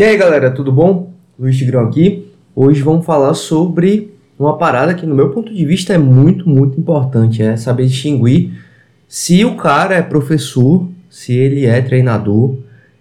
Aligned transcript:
E 0.00 0.02
aí 0.02 0.16
galera, 0.16 0.50
tudo 0.50 0.72
bom? 0.72 1.12
Luiz 1.38 1.58
Tigrão 1.58 1.84
aqui. 1.84 2.26
Hoje 2.56 2.80
vamos 2.80 3.04
falar 3.04 3.34
sobre 3.34 4.14
uma 4.38 4.56
parada 4.56 4.94
que, 4.94 5.04
no 5.04 5.14
meu 5.14 5.28
ponto 5.28 5.54
de 5.54 5.62
vista, 5.66 5.92
é 5.92 5.98
muito, 5.98 6.48
muito 6.48 6.80
importante: 6.80 7.42
é 7.42 7.54
saber 7.54 7.86
distinguir 7.86 8.50
se 9.06 9.44
o 9.44 9.58
cara 9.58 9.96
é 9.96 10.00
professor, 10.00 10.88
se 11.10 11.34
ele 11.34 11.66
é 11.66 11.82
treinador, 11.82 12.56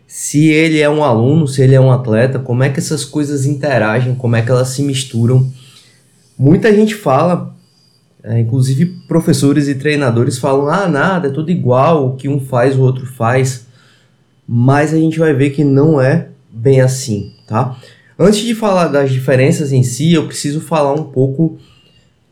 se 0.06 0.50
ele 0.50 0.82
é 0.82 0.90
um 0.90 1.02
aluno, 1.02 1.48
se 1.48 1.62
ele 1.62 1.74
é 1.74 1.80
um 1.80 1.90
atleta, 1.90 2.38
como 2.38 2.64
é 2.64 2.70
que 2.70 2.80
essas 2.80 3.06
coisas 3.06 3.46
interagem, 3.46 4.14
como 4.14 4.36
é 4.36 4.42
que 4.42 4.52
elas 4.52 4.68
se 4.68 4.84
misturam. 4.84 5.50
Muita 6.38 6.76
gente 6.76 6.96
fala, 6.96 7.56
é, 8.22 8.42
inclusive 8.42 8.86
professores 9.08 9.70
e 9.70 9.76
treinadores 9.76 10.38
falam: 10.38 10.68
ah, 10.68 10.90
nada, 10.90 11.30
é 11.30 11.32
tudo 11.32 11.50
igual, 11.50 12.10
o 12.10 12.16
que 12.18 12.28
um 12.28 12.42
faz, 12.42 12.76
o 12.76 12.82
outro 12.82 13.06
faz. 13.06 13.68
Mas 14.46 14.94
a 14.94 14.98
gente 14.98 15.18
vai 15.18 15.34
ver 15.34 15.52
que 15.52 15.64
não 15.64 16.02
é 16.02 16.28
bem 16.60 16.82
assim, 16.82 17.34
tá? 17.48 17.78
Antes 18.18 18.42
de 18.42 18.54
falar 18.54 18.88
das 18.88 19.12
diferenças 19.12 19.72
em 19.72 19.82
si, 19.82 20.14
eu 20.14 20.28
preciso 20.28 20.60
falar 20.60 20.94
um 20.94 21.06
pouco 21.06 21.58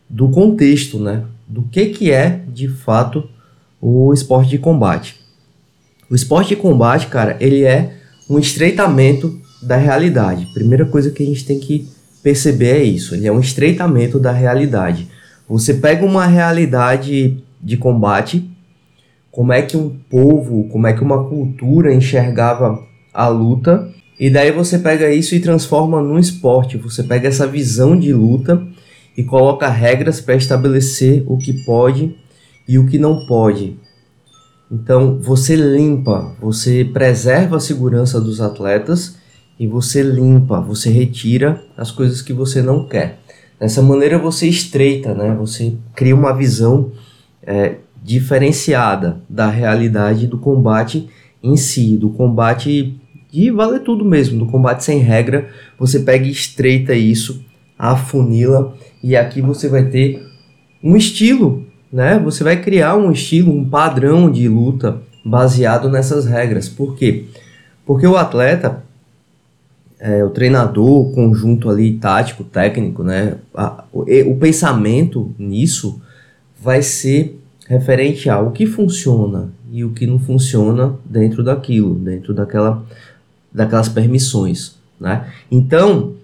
do 0.08 0.28
contexto, 0.28 0.98
né? 0.98 1.24
Do 1.46 1.62
que, 1.62 1.86
que 1.86 2.10
é, 2.10 2.42
de 2.48 2.68
fato, 2.68 3.28
o 3.80 4.12
esporte 4.12 4.50
de 4.50 4.58
combate. 4.58 5.16
O 6.10 6.14
esporte 6.14 6.50
de 6.50 6.56
combate, 6.56 7.06
cara, 7.06 7.36
ele 7.40 7.64
é 7.64 7.94
um 8.28 8.38
estreitamento 8.38 9.40
da 9.62 9.76
realidade. 9.76 10.46
Primeira 10.52 10.84
coisa 10.84 11.10
que 11.10 11.22
a 11.22 11.26
gente 11.26 11.44
tem 11.44 11.58
que 11.58 11.88
perceber 12.22 12.80
é 12.80 12.82
isso, 12.82 13.14
ele 13.14 13.26
é 13.26 13.32
um 13.32 13.40
estreitamento 13.40 14.18
da 14.18 14.32
realidade. 14.32 15.08
Você 15.48 15.72
pega 15.72 16.04
uma 16.04 16.26
realidade 16.26 17.42
de 17.60 17.76
combate, 17.78 18.48
como 19.30 19.52
é 19.52 19.62
que 19.62 19.76
um 19.76 19.88
povo, 20.10 20.68
como 20.68 20.86
é 20.86 20.92
que 20.92 21.02
uma 21.02 21.24
cultura 21.24 21.94
enxergava 21.94 22.86
a 23.14 23.28
luta, 23.28 23.90
e 24.18 24.28
daí 24.28 24.50
você 24.50 24.78
pega 24.78 25.12
isso 25.12 25.34
e 25.34 25.40
transforma 25.40 26.02
num 26.02 26.18
esporte. 26.18 26.76
Você 26.76 27.02
pega 27.02 27.28
essa 27.28 27.46
visão 27.46 27.98
de 27.98 28.12
luta 28.12 28.66
e 29.16 29.22
coloca 29.22 29.68
regras 29.68 30.20
para 30.20 30.34
estabelecer 30.34 31.22
o 31.26 31.38
que 31.38 31.52
pode 31.64 32.16
e 32.66 32.78
o 32.78 32.86
que 32.86 32.98
não 32.98 33.26
pode. 33.26 33.76
Então 34.70 35.18
você 35.20 35.54
limpa, 35.56 36.34
você 36.40 36.84
preserva 36.84 37.56
a 37.56 37.60
segurança 37.60 38.20
dos 38.20 38.40
atletas 38.40 39.16
e 39.58 39.66
você 39.66 40.02
limpa, 40.02 40.60
você 40.60 40.90
retira 40.90 41.62
as 41.76 41.90
coisas 41.90 42.20
que 42.20 42.32
você 42.32 42.60
não 42.60 42.86
quer. 42.86 43.20
Dessa 43.58 43.82
maneira 43.82 44.18
você 44.18 44.46
estreita, 44.46 45.14
né? 45.14 45.34
Você 45.38 45.74
cria 45.94 46.14
uma 46.14 46.32
visão 46.32 46.92
é, 47.42 47.76
diferenciada 48.02 49.20
da 49.28 49.48
realidade 49.48 50.26
do 50.26 50.38
combate 50.38 51.08
em 51.42 51.56
si, 51.56 51.96
do 51.96 52.10
combate 52.10 53.00
e 53.32 53.50
vale 53.50 53.80
tudo 53.80 54.04
mesmo, 54.04 54.38
do 54.38 54.46
combate 54.46 54.84
sem 54.84 54.98
regra, 54.98 55.48
você 55.78 56.00
pega 56.00 56.26
e 56.26 56.30
estreita 56.30 56.94
isso, 56.94 57.44
afunila 57.78 58.74
e 59.02 59.16
aqui 59.16 59.40
você 59.40 59.68
vai 59.68 59.84
ter 59.84 60.26
um 60.82 60.96
estilo, 60.96 61.66
né? 61.92 62.18
Você 62.18 62.42
vai 62.42 62.60
criar 62.60 62.96
um 62.96 63.12
estilo, 63.12 63.52
um 63.52 63.68
padrão 63.68 64.30
de 64.30 64.48
luta 64.48 65.00
baseado 65.24 65.88
nessas 65.88 66.26
regras. 66.26 66.68
Por 66.68 66.96
quê? 66.96 67.24
Porque 67.86 68.06
o 68.06 68.16
atleta, 68.16 68.82
é, 69.98 70.24
o 70.24 70.30
treinador, 70.30 71.08
o 71.08 71.12
conjunto 71.12 71.68
ali 71.68 71.94
tático, 71.94 72.44
técnico, 72.44 73.02
né? 73.02 73.36
A, 73.54 73.84
o, 73.92 74.02
o 74.02 74.36
pensamento 74.36 75.34
nisso 75.38 76.00
vai 76.60 76.82
ser 76.82 77.38
referente 77.68 78.30
ao 78.30 78.50
que 78.50 78.66
funciona 78.66 79.50
e 79.70 79.84
o 79.84 79.90
que 79.90 80.06
não 80.06 80.18
funciona 80.18 80.94
dentro 81.04 81.44
daquilo, 81.44 81.94
dentro 81.94 82.32
daquela 82.32 82.84
daquelas 83.52 83.88
permissões, 83.88 84.76
né? 85.00 85.32
Então, 85.50 86.14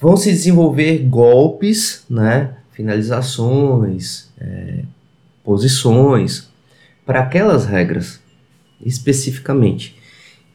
vão 0.00 0.16
se 0.16 0.30
desenvolver 0.30 0.98
golpes, 0.98 2.04
né? 2.08 2.54
Finalizações, 2.72 4.30
é, 4.38 4.84
posições 5.44 6.48
para 7.06 7.20
aquelas 7.20 7.66
regras 7.66 8.20
especificamente. 8.84 9.96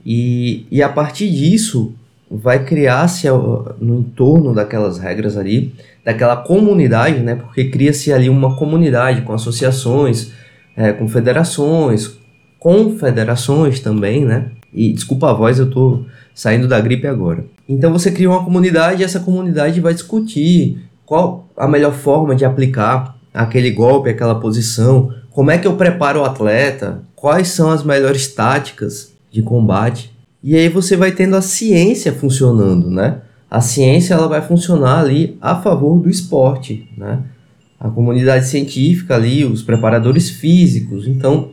E, 0.06 0.66
e 0.72 0.82
a 0.82 0.90
partir 0.90 1.30
disso 1.30 1.94
vai 2.30 2.64
criar-se 2.64 3.28
no 3.80 4.00
entorno 4.00 4.54
daquelas 4.54 5.00
regras 5.00 5.36
ali, 5.36 5.74
daquela 6.06 6.38
comunidade, 6.38 7.20
né? 7.20 7.36
Porque 7.36 7.66
cria-se 7.66 8.14
ali 8.14 8.30
uma 8.30 8.56
comunidade 8.56 9.22
com 9.24 9.34
associações, 9.34 10.32
é, 10.78 10.94
com 10.94 11.08
federações, 11.08 12.18
confederações 12.60 13.80
também, 13.80 14.26
né? 14.26 14.52
E 14.74 14.94
desculpa 14.94 15.30
a 15.30 15.34
voz, 15.34 15.60
eu 15.60 15.70
tô 15.70 16.06
saindo 16.34 16.68
da 16.68 16.80
gripe 16.80 17.08
agora. 17.08 17.46
Então 17.68 17.92
você 17.92 18.12
cria 18.12 18.30
uma 18.30 18.44
comunidade 18.44 19.02
e 19.02 19.06
essa 19.06 19.20
comunidade 19.20 19.80
vai 19.82 19.94
discutir 19.94 20.78
qual 21.06 21.48
a 21.58 21.68
melhor 21.68 21.94
forma 21.94 22.36
de 22.36 22.46
aplicar 22.46 23.18
aquele 23.34 23.72
golpe, 23.72 24.10
aquela 24.10 24.40
posição, 24.40 25.12
como 25.32 25.52
é 25.52 25.58
que 25.58 25.68
eu 25.68 25.76
preparo 25.76 26.22
o 26.22 26.26
atleta, 26.26 27.02
quais 27.16 27.50
são 27.50 27.70
as 27.70 27.84
melhores 27.84 28.28
táticas 28.34 29.14
de 29.32 29.42
combate. 29.42 30.12
E 30.44 30.56
aí 30.56 30.70
você 30.70 30.96
vai 30.96 31.12
tendo 31.12 31.36
a 31.36 31.42
ciência 31.42 32.14
funcionando, 32.14 32.90
né? 32.90 33.22
A 33.50 33.62
ciência 33.62 34.14
ela 34.14 34.28
vai 34.28 34.42
funcionar 34.42 35.00
ali 35.00 35.38
a 35.42 35.56
favor 35.56 36.00
do 36.00 36.10
esporte, 36.10 36.88
né? 36.98 37.24
A 37.80 37.90
comunidade 37.90 38.48
científica 38.48 39.16
ali, 39.16 39.44
os 39.46 39.62
preparadores 39.64 40.30
físicos, 40.30 41.08
então 41.08 41.50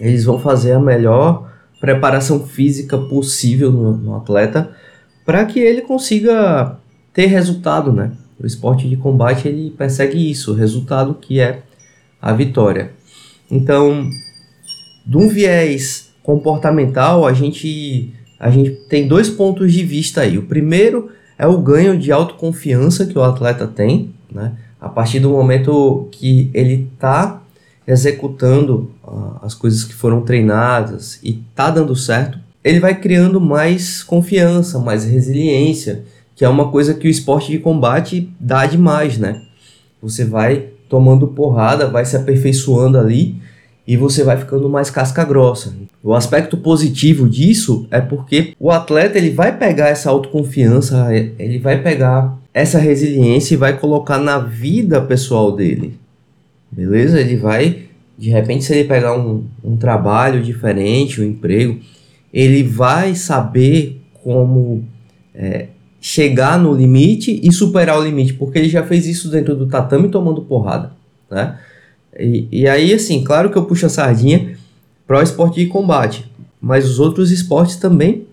eles 0.00 0.24
vão 0.24 0.38
fazer 0.38 0.72
a 0.72 0.80
melhor 0.80 1.50
preparação 1.80 2.46
física 2.46 2.96
possível 2.96 3.70
no, 3.70 3.96
no 3.96 4.16
atleta 4.16 4.70
para 5.24 5.44
que 5.44 5.58
ele 5.58 5.82
consiga 5.82 6.78
ter 7.12 7.26
resultado, 7.26 7.92
né? 7.92 8.12
O 8.38 8.46
esporte 8.46 8.88
de 8.88 8.96
combate 8.96 9.48
ele 9.48 9.70
persegue 9.70 10.30
isso, 10.30 10.52
o 10.52 10.54
resultado 10.54 11.14
que 11.14 11.40
é 11.40 11.62
a 12.20 12.32
vitória. 12.32 12.92
Então, 13.50 14.08
de 15.06 15.16
um 15.16 15.28
viés 15.28 16.10
comportamental, 16.22 17.26
a 17.26 17.32
gente 17.32 18.12
a 18.38 18.50
gente 18.50 18.70
tem 18.88 19.08
dois 19.08 19.30
pontos 19.30 19.72
de 19.72 19.82
vista 19.82 20.20
aí. 20.20 20.36
O 20.36 20.42
primeiro 20.42 21.10
é 21.38 21.46
o 21.46 21.58
ganho 21.58 21.98
de 21.98 22.12
autoconfiança 22.12 23.06
que 23.06 23.18
o 23.18 23.22
atleta 23.22 23.66
tem, 23.66 24.14
né? 24.30 24.52
A 24.78 24.88
partir 24.88 25.20
do 25.20 25.30
momento 25.30 26.08
que 26.12 26.50
ele 26.52 26.88
está 26.94 27.42
executando 27.86 28.90
as 29.42 29.54
coisas 29.54 29.84
que 29.84 29.94
foram 29.94 30.22
treinadas 30.22 31.18
e 31.22 31.34
tá 31.54 31.70
dando 31.70 31.94
certo, 31.94 32.38
ele 32.64 32.80
vai 32.80 32.98
criando 32.98 33.40
mais 33.40 34.02
confiança, 34.02 34.78
mais 34.78 35.04
resiliência, 35.04 36.04
que 36.34 36.44
é 36.44 36.48
uma 36.48 36.70
coisa 36.70 36.94
que 36.94 37.06
o 37.06 37.10
esporte 37.10 37.50
de 37.50 37.58
combate 37.58 38.28
dá 38.38 38.66
demais, 38.66 39.18
né? 39.18 39.42
Você 40.02 40.24
vai 40.24 40.66
tomando 40.88 41.28
porrada, 41.28 41.88
vai 41.88 42.04
se 42.04 42.16
aperfeiçoando 42.16 42.98
ali 42.98 43.36
e 43.86 43.96
você 43.96 44.24
vai 44.24 44.36
ficando 44.36 44.68
mais 44.68 44.90
casca 44.90 45.24
grossa. 45.24 45.74
O 46.02 46.14
aspecto 46.14 46.56
positivo 46.56 47.28
disso 47.28 47.86
é 47.90 48.00
porque 48.00 48.54
o 48.58 48.70
atleta 48.70 49.16
ele 49.16 49.30
vai 49.30 49.56
pegar 49.56 49.88
essa 49.88 50.10
autoconfiança, 50.10 51.08
ele 51.38 51.58
vai 51.58 51.80
pegar 51.82 52.36
essa 52.52 52.78
resiliência 52.78 53.54
e 53.54 53.58
vai 53.58 53.78
colocar 53.78 54.18
na 54.18 54.38
vida 54.38 55.00
pessoal 55.00 55.52
dele. 55.52 55.98
Beleza? 56.70 57.20
Ele 57.20 57.36
vai, 57.36 57.84
de 58.18 58.30
repente, 58.30 58.64
se 58.64 58.72
ele 58.72 58.88
pegar 58.88 59.16
um, 59.16 59.44
um 59.62 59.76
trabalho 59.76 60.42
diferente, 60.42 61.20
um 61.20 61.24
emprego, 61.24 61.78
ele 62.32 62.62
vai 62.62 63.14
saber 63.14 64.00
como 64.22 64.84
é, 65.34 65.68
chegar 66.00 66.58
no 66.58 66.74
limite 66.74 67.40
e 67.42 67.52
superar 67.52 67.98
o 67.98 68.04
limite, 68.04 68.34
porque 68.34 68.58
ele 68.58 68.68
já 68.68 68.82
fez 68.82 69.06
isso 69.06 69.28
dentro 69.30 69.54
do 69.54 69.66
tatame 69.66 70.08
tomando 70.08 70.42
porrada, 70.42 70.92
né? 71.30 71.58
E, 72.18 72.48
e 72.50 72.68
aí, 72.68 72.94
assim, 72.94 73.22
claro 73.22 73.50
que 73.50 73.56
eu 73.56 73.64
puxo 73.64 73.84
a 73.84 73.90
sardinha 73.90 74.56
para 75.06 75.18
o 75.18 75.22
esporte 75.22 75.60
de 75.60 75.66
combate, 75.66 76.24
mas 76.60 76.88
os 76.88 76.98
outros 76.98 77.30
esportes 77.30 77.76
também 77.76 78.26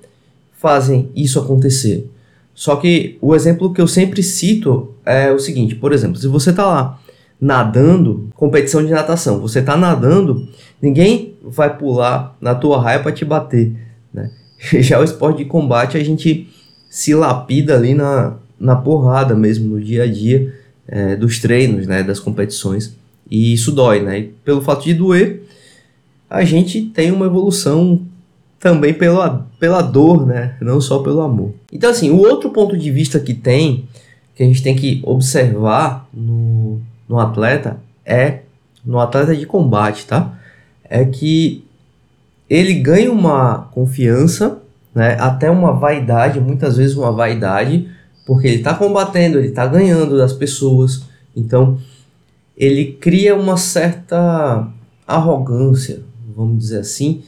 fazem 0.57 1.09
isso 1.13 1.37
acontecer. 1.39 2.09
Só 2.55 2.77
que 2.77 3.17
o 3.19 3.35
exemplo 3.35 3.73
que 3.73 3.81
eu 3.81 3.87
sempre 3.87 4.23
cito 4.23 4.93
é 5.05 5.31
o 5.31 5.39
seguinte, 5.39 5.75
por 5.75 5.91
exemplo, 5.91 6.17
se 6.17 6.27
você 6.27 6.51
está 6.51 6.65
lá 6.65 6.99
nadando, 7.39 8.29
competição 8.35 8.83
de 8.83 8.91
natação, 8.91 9.39
você 9.39 9.59
está 9.59 9.75
nadando, 9.75 10.47
ninguém 10.81 11.35
vai 11.43 11.77
pular 11.77 12.35
na 12.39 12.55
tua 12.55 12.81
raia 12.81 12.99
para 12.99 13.11
te 13.11 13.25
bater, 13.25 13.73
né? 14.13 14.31
Já 14.79 14.99
o 14.99 15.03
esporte 15.03 15.39
de 15.39 15.45
combate 15.45 15.97
a 15.97 16.03
gente 16.03 16.47
se 16.89 17.13
lapida 17.13 17.75
ali 17.75 17.93
na, 17.93 18.37
na 18.59 18.75
porrada 18.75 19.35
mesmo, 19.35 19.75
no 19.75 19.83
dia 19.83 20.03
a 20.03 20.07
dia 20.07 20.53
é, 20.87 21.15
dos 21.15 21.39
treinos, 21.39 21.87
né, 21.87 22.03
das 22.03 22.19
competições. 22.19 22.95
E 23.29 23.53
isso 23.53 23.71
dói, 23.71 24.01
né? 24.01 24.19
E 24.19 24.23
pelo 24.45 24.61
fato 24.61 24.83
de 24.83 24.93
doer, 24.93 25.43
a 26.29 26.43
gente 26.43 26.81
tem 26.81 27.11
uma 27.11 27.25
evolução 27.25 28.01
também 28.59 28.93
pela, 28.93 29.47
pela 29.59 29.81
dor, 29.81 30.25
né? 30.25 30.55
Não 30.61 30.79
só 30.79 30.99
pelo 30.99 31.21
amor. 31.21 31.53
Então, 31.71 31.89
assim, 31.89 32.11
o 32.11 32.19
outro 32.19 32.49
ponto 32.49 32.77
de 32.77 32.91
vista 32.91 33.19
que 33.19 33.33
tem, 33.33 33.85
que 34.35 34.43
a 34.43 34.45
gente 34.45 34.63
tem 34.63 34.75
que 34.75 35.01
observar 35.03 36.07
no, 36.13 36.81
no 37.07 37.19
atleta 37.19 37.77
é 38.05 38.39
no 38.85 38.99
atleta 38.99 39.35
de 39.35 39.45
combate, 39.45 40.05
tá? 40.05 40.37
É 40.83 41.05
que 41.05 41.65
ele 42.49 42.73
ganha 42.75 43.11
uma 43.11 43.69
confiança 43.73 44.61
né? 44.93 45.17
Até 45.19 45.49
uma 45.49 45.73
vaidade, 45.73 46.39
muitas 46.39 46.77
vezes 46.77 46.95
uma 46.95 47.11
vaidade, 47.11 47.89
porque 48.25 48.47
ele 48.47 48.57
está 48.57 48.73
combatendo, 48.73 49.39
ele 49.39 49.47
está 49.49 49.65
ganhando 49.65 50.17
das 50.17 50.33
pessoas. 50.33 51.03
Então, 51.35 51.79
ele 52.55 52.93
cria 52.93 53.35
uma 53.35 53.57
certa 53.57 54.67
arrogância, 55.07 56.01
vamos 56.35 56.59
dizer 56.59 56.79
assim, 56.79 57.23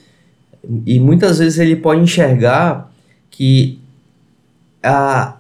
e 0.86 1.00
muitas 1.00 1.40
vezes 1.40 1.60
ele 1.60 1.76
pode 1.76 2.02
enxergar 2.02 2.92
que 3.30 3.80
a 4.82 5.38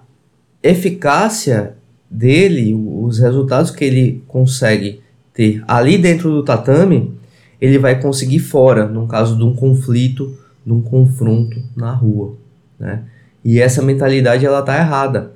eficácia 0.62 1.76
dele, 2.10 2.74
os 3.06 3.19
resultados 3.19 3.72
que 3.72 3.86
ele 3.86 4.24
consegue 4.28 5.02
ter 5.34 5.63
ali 5.68 5.98
dentro 5.98 6.31
do 6.31 6.44
tatame, 6.44 7.13
ele 7.60 7.78
vai 7.78 8.00
conseguir 8.00 8.40
fora, 8.40 8.88
no 8.88 9.07
caso 9.07 9.38
de 9.38 9.44
um 9.44 9.54
conflito, 9.54 10.36
de 10.66 10.72
um 10.72 10.81
confronto 10.81 11.62
na 11.75 11.92
rua, 11.92 12.36
né? 12.80 13.04
E 13.44 13.60
essa 13.60 13.81
mentalidade 13.81 14.46
ela 14.46 14.63
tá 14.63 14.75
errada. 14.78 15.31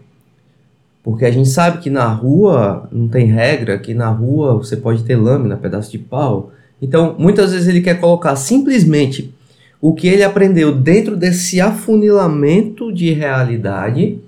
Porque 1.04 1.26
a 1.26 1.32
gente 1.32 1.48
sabe 1.48 1.78
que 1.78 1.90
na 1.90 2.08
rua 2.08 2.88
não 2.92 3.08
tem 3.08 3.28
regra, 3.28 3.78
que 3.78 3.94
na 3.94 4.10
rua 4.10 4.56
você 4.56 4.76
pode 4.76 5.04
ter 5.04 5.16
lâmina, 5.16 5.56
pedaço 5.56 5.92
de 5.92 6.00
pau. 6.00 6.52
Então, 6.82 7.16
muitas 7.18 7.52
vezes 7.52 7.68
ele 7.68 7.82
quer 7.82 8.00
colocar 8.00 8.36
simplesmente 8.36 9.34
o 9.82 9.94
que 9.94 10.08
ele 10.08 10.24
aprendeu 10.24 10.76
dentro 10.76 11.16
desse 11.16 11.62
afunilamento 11.62 12.92
de 12.92 13.12
realidade, 13.14 14.20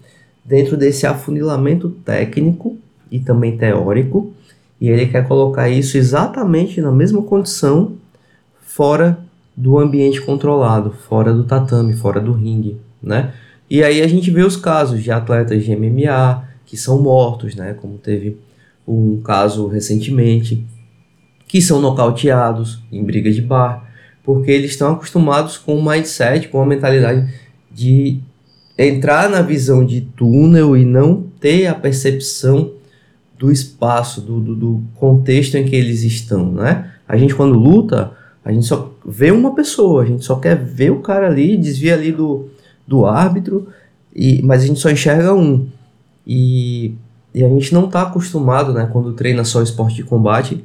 dentro 0.45 0.77
desse 0.77 1.05
afunilamento 1.05 1.89
técnico 2.05 2.77
e 3.11 3.19
também 3.19 3.57
teórico, 3.57 4.33
e 4.79 4.89
ele 4.89 5.05
quer 5.05 5.27
colocar 5.27 5.69
isso 5.69 5.97
exatamente 5.97 6.81
na 6.81 6.91
mesma 6.91 7.21
condição 7.21 7.93
fora 8.61 9.19
do 9.55 9.77
ambiente 9.77 10.21
controlado, 10.21 10.91
fora 10.91 11.33
do 11.33 11.43
tatame, 11.43 11.93
fora 11.93 12.19
do 12.19 12.31
ringue, 12.31 12.77
né? 13.03 13.33
E 13.69 13.83
aí 13.83 14.01
a 14.01 14.07
gente 14.07 14.31
vê 14.31 14.43
os 14.43 14.55
casos 14.55 15.03
de 15.03 15.11
atletas 15.11 15.63
de 15.63 15.75
MMA 15.75 16.43
que 16.65 16.77
são 16.77 17.01
mortos, 17.01 17.53
né? 17.55 17.75
Como 17.79 17.97
teve 17.97 18.37
um 18.87 19.21
caso 19.21 19.67
recentemente, 19.67 20.65
que 21.47 21.61
são 21.61 21.79
nocauteados 21.81 22.81
em 22.91 23.03
briga 23.03 23.31
de 23.31 23.41
bar 23.41 23.91
porque 24.23 24.51
eles 24.51 24.71
estão 24.71 24.93
acostumados 24.93 25.57
com 25.57 25.75
o 25.75 25.83
mindset, 25.83 26.47
com 26.47 26.61
a 26.61 26.65
mentalidade 26.65 27.27
de 27.71 28.19
entrar 28.77 29.29
na 29.29 29.41
visão 29.41 29.85
de 29.85 30.01
túnel 30.01 30.77
e 30.77 30.85
não 30.85 31.23
ter 31.39 31.67
a 31.67 31.75
percepção 31.75 32.71
do 33.41 33.51
espaço, 33.51 34.21
do, 34.21 34.39
do, 34.39 34.55
do, 34.55 34.83
contexto 34.93 35.55
em 35.55 35.65
que 35.65 35.75
eles 35.75 36.03
estão, 36.03 36.51
né? 36.51 36.91
A 37.07 37.17
gente 37.17 37.33
quando 37.33 37.57
luta, 37.57 38.11
a 38.45 38.51
gente 38.51 38.67
só 38.67 38.93
vê 39.03 39.31
uma 39.31 39.55
pessoa, 39.55 40.03
a 40.03 40.05
gente 40.05 40.23
só 40.23 40.35
quer 40.35 40.55
ver 40.55 40.91
o 40.91 40.99
cara 40.99 41.25
ali, 41.25 41.57
desvia 41.57 41.95
ali 41.95 42.11
do, 42.11 42.49
do 42.85 43.03
árbitro, 43.03 43.67
e, 44.15 44.43
mas 44.43 44.61
a 44.61 44.67
gente 44.67 44.79
só 44.79 44.91
enxerga 44.91 45.33
um. 45.33 45.67
E, 46.25 46.93
e 47.33 47.43
a 47.43 47.49
gente 47.49 47.73
não 47.73 47.85
está 47.85 48.03
acostumado, 48.03 48.73
né, 48.73 48.87
quando 48.93 49.13
treina 49.13 49.43
só 49.43 49.63
esporte 49.63 49.95
de 49.95 50.03
combate, 50.03 50.63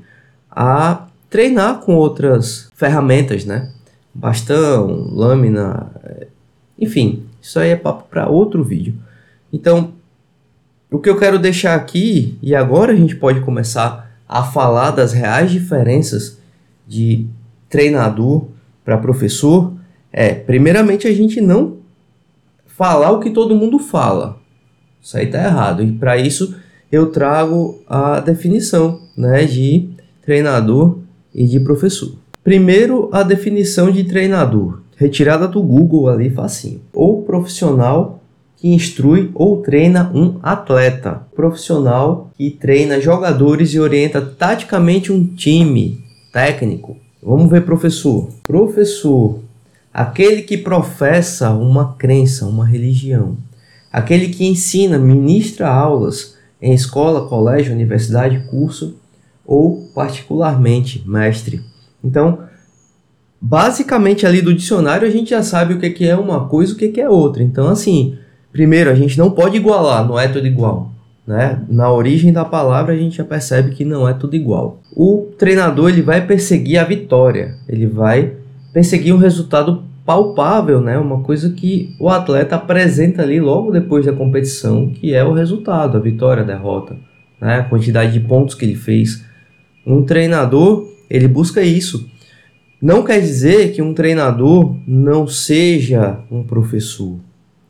a 0.51 1.07
treinar 1.31 1.81
com 1.81 1.95
outras 1.95 2.71
ferramentas, 2.75 3.47
né? 3.47 3.71
Bastão, 4.13 5.15
lâmina, 5.15 5.91
enfim, 6.79 7.25
isso 7.41 7.59
aí 7.59 7.71
é 7.71 7.77
papo 7.77 8.05
para 8.11 8.29
outro 8.29 8.63
vídeo. 8.63 8.93
Então, 9.51 9.95
o 10.91 10.99
que 10.99 11.11
eu 11.11 11.19
quero 11.19 11.39
deixar 11.39 11.75
aqui, 11.75 12.39
e 12.43 12.55
agora 12.55 12.93
a 12.93 12.97
gente 12.97 13.17
pode 13.17 13.41
começar 13.41 14.11
a 14.29 14.43
falar 14.43 14.91
das 14.91 15.13
reais 15.13 15.51
diferenças 15.51 16.39
de 16.87 17.27
treinador 17.69 18.47
para 18.85 18.99
professor, 18.99 19.73
é, 20.13 20.33
primeiramente, 20.33 21.07
a 21.07 21.13
gente 21.13 21.43
não 21.43 21.77
falar 22.67 23.11
o 23.11 23.21
que 23.21 23.29
todo 23.29 23.55
mundo 23.55 23.79
fala. 23.79 24.39
Isso 25.03 25.17
aí 25.17 25.27
tá 25.27 25.45
errado. 25.45 25.83
E 25.83 25.93
para 25.93 26.17
isso 26.17 26.57
eu 26.91 27.11
trago 27.11 27.83
a 27.87 28.21
definição 28.21 29.03
né, 29.15 29.45
de 29.45 29.91
treinador 30.23 30.99
e 31.35 31.47
de 31.47 31.61
professor. 31.61 32.15
Primeiro, 32.43 33.11
a 33.13 33.23
definição 33.23 33.91
de 33.91 34.05
treinador, 34.05 34.81
retirada 34.97 35.47
do 35.47 35.63
Google 35.63 36.09
ali 36.09 36.31
facinho. 36.31 36.81
Ou 36.95 37.23
profissional 37.23 38.23
que 38.67 38.75
instrui 38.75 39.31
ou 39.33 39.63
treina 39.63 40.11
um 40.13 40.41
atleta. 40.43 41.23
Profissional 41.37 42.33
que 42.37 42.51
treina 42.51 43.01
jogadores 43.01 43.73
e 43.73 43.79
orienta 43.79 44.21
taticamente 44.21 45.13
um 45.13 45.25
time 45.25 46.05
técnico. 46.33 46.97
Vamos 47.23 47.49
ver 47.49 47.65
professor. 47.65 48.29
Professor, 48.45 49.39
aquele 49.95 50.43
que 50.43 50.59
professa 50.59 51.51
uma 51.51 51.95
crença, 51.95 52.45
uma 52.45 52.67
religião. 52.67 53.37
Aquele 53.93 54.31
que 54.31 54.45
ensina, 54.45 54.99
ministra 54.99 55.69
aulas 55.69 56.35
em 56.61 56.75
escola, 56.75 57.29
colégio, 57.29 57.73
universidade, 57.73 58.49
curso 58.51 58.97
ou 59.47 59.89
particularmente 59.95 61.05
mestre. 61.07 61.61
Então, 62.03 62.41
basicamente 63.41 64.27
ali 64.27 64.43
do 64.43 64.53
dicionário 64.53 65.07
a 65.07 65.11
gente 65.11 65.31
já 65.31 65.43
sabe 65.45 65.75
o 65.75 65.79
que 65.79 66.05
é 66.05 66.17
uma 66.17 66.49
coisa 66.49 66.73
e 66.73 66.75
o 66.75 66.93
que 66.93 67.01
é 67.01 67.09
outra. 67.09 67.45
Então, 67.45 67.69
assim, 67.69 68.19
primeiro 68.57 68.91
a 68.91 68.95
gente 68.95 69.19
não 69.19 69.31
pode 69.31 69.57
igualar, 69.59 70.09
não 70.09 70.19
é 70.19 70.27
tudo 70.27 70.47
igual. 70.47 70.91
Né? 71.27 71.61
Na 71.69 71.93
origem 71.93 72.33
da 72.33 72.45
palavra 72.45 72.95
a 72.95 72.97
gente 72.97 73.19
já 73.19 73.25
percebe 73.25 73.75
que 73.75 73.85
não 73.85 74.09
é 74.09 74.15
tudo 74.15 74.35
igual. 74.35 74.81
O 74.95 75.29
treinador 75.37 75.91
ele 75.91 76.01
vai 76.01 76.27
perseguir 76.27 76.79
a 76.79 76.85
vitória, 76.85 77.57
ele 77.69 77.87
vai 77.87 78.33
perseguir 78.73 79.13
um 79.13 79.19
resultado 79.19 79.83
palpável, 80.07 80.81
né? 80.81 80.97
Uma 80.97 81.21
coisa 81.21 81.51
que 81.51 81.95
o 81.99 82.09
atleta 82.09 82.55
apresenta 82.55 83.23
ali 83.23 83.41
logo 83.41 83.73
depois 83.73 84.07
da 84.07 84.13
competição, 84.13 84.89
que 84.89 85.13
é 85.13 85.25
o 85.25 85.33
resultado, 85.33 85.97
a 85.97 86.01
vitória, 86.01 86.45
a 86.45 86.47
derrota, 86.47 86.97
né? 87.41 87.59
A 87.59 87.65
quantidade 87.65 88.13
de 88.13 88.21
pontos 88.21 88.55
que 88.55 88.65
ele 88.65 88.77
fez, 88.77 89.25
um 89.85 90.05
treinador, 90.05 90.89
ele 91.11 91.27
busca 91.27 91.61
isso. 91.61 92.09
Não 92.81 93.03
quer 93.03 93.21
dizer 93.21 93.73
que 93.73 93.83
um 93.83 93.93
treinador 93.93 94.77
não 94.87 95.27
seja 95.27 96.21
um 96.31 96.45
professor, 96.45 97.17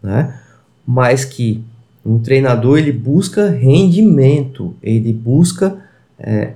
né? 0.03 0.41
Mas 0.87 1.25
que 1.25 1.65
um 2.05 2.19
treinador 2.19 2.79
ele 2.79 2.93
busca 2.93 3.51
rendimento, 3.51 4.77
ele 4.83 5.13
busca 5.13 5.77
é, 6.19 6.53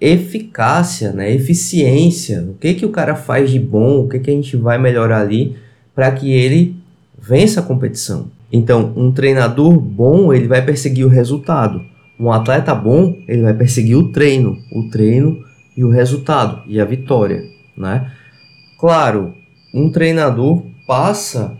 eficácia, 0.00 1.12
né? 1.12 1.32
eficiência. 1.32 2.42
O 2.42 2.54
que 2.54 2.74
que 2.74 2.86
o 2.86 2.90
cara 2.90 3.16
faz 3.16 3.50
de 3.50 3.58
bom, 3.58 4.04
o 4.04 4.08
que 4.08 4.20
que 4.20 4.30
a 4.30 4.34
gente 4.34 4.56
vai 4.56 4.78
melhorar 4.78 5.20
ali 5.20 5.56
para 5.94 6.12
que 6.12 6.30
ele 6.30 6.76
vença 7.18 7.58
a 7.60 7.62
competição. 7.62 8.30
Então, 8.52 8.92
um 8.96 9.10
treinador 9.10 9.78
bom 9.78 10.32
ele 10.32 10.46
vai 10.46 10.64
perseguir 10.64 11.04
o 11.04 11.10
resultado. 11.10 11.84
Um 12.18 12.32
atleta 12.32 12.74
bom, 12.74 13.16
ele 13.26 13.42
vai 13.42 13.54
perseguir 13.54 13.96
o 13.96 14.10
treino, 14.12 14.56
o 14.72 14.88
treino 14.88 15.44
e 15.76 15.84
o 15.84 15.90
resultado 15.90 16.62
e 16.66 16.80
a 16.80 16.84
vitória, 16.84 17.42
né? 17.76 18.10
Claro, 18.78 19.34
um 19.74 19.90
treinador 19.90 20.62
passa 20.86 21.57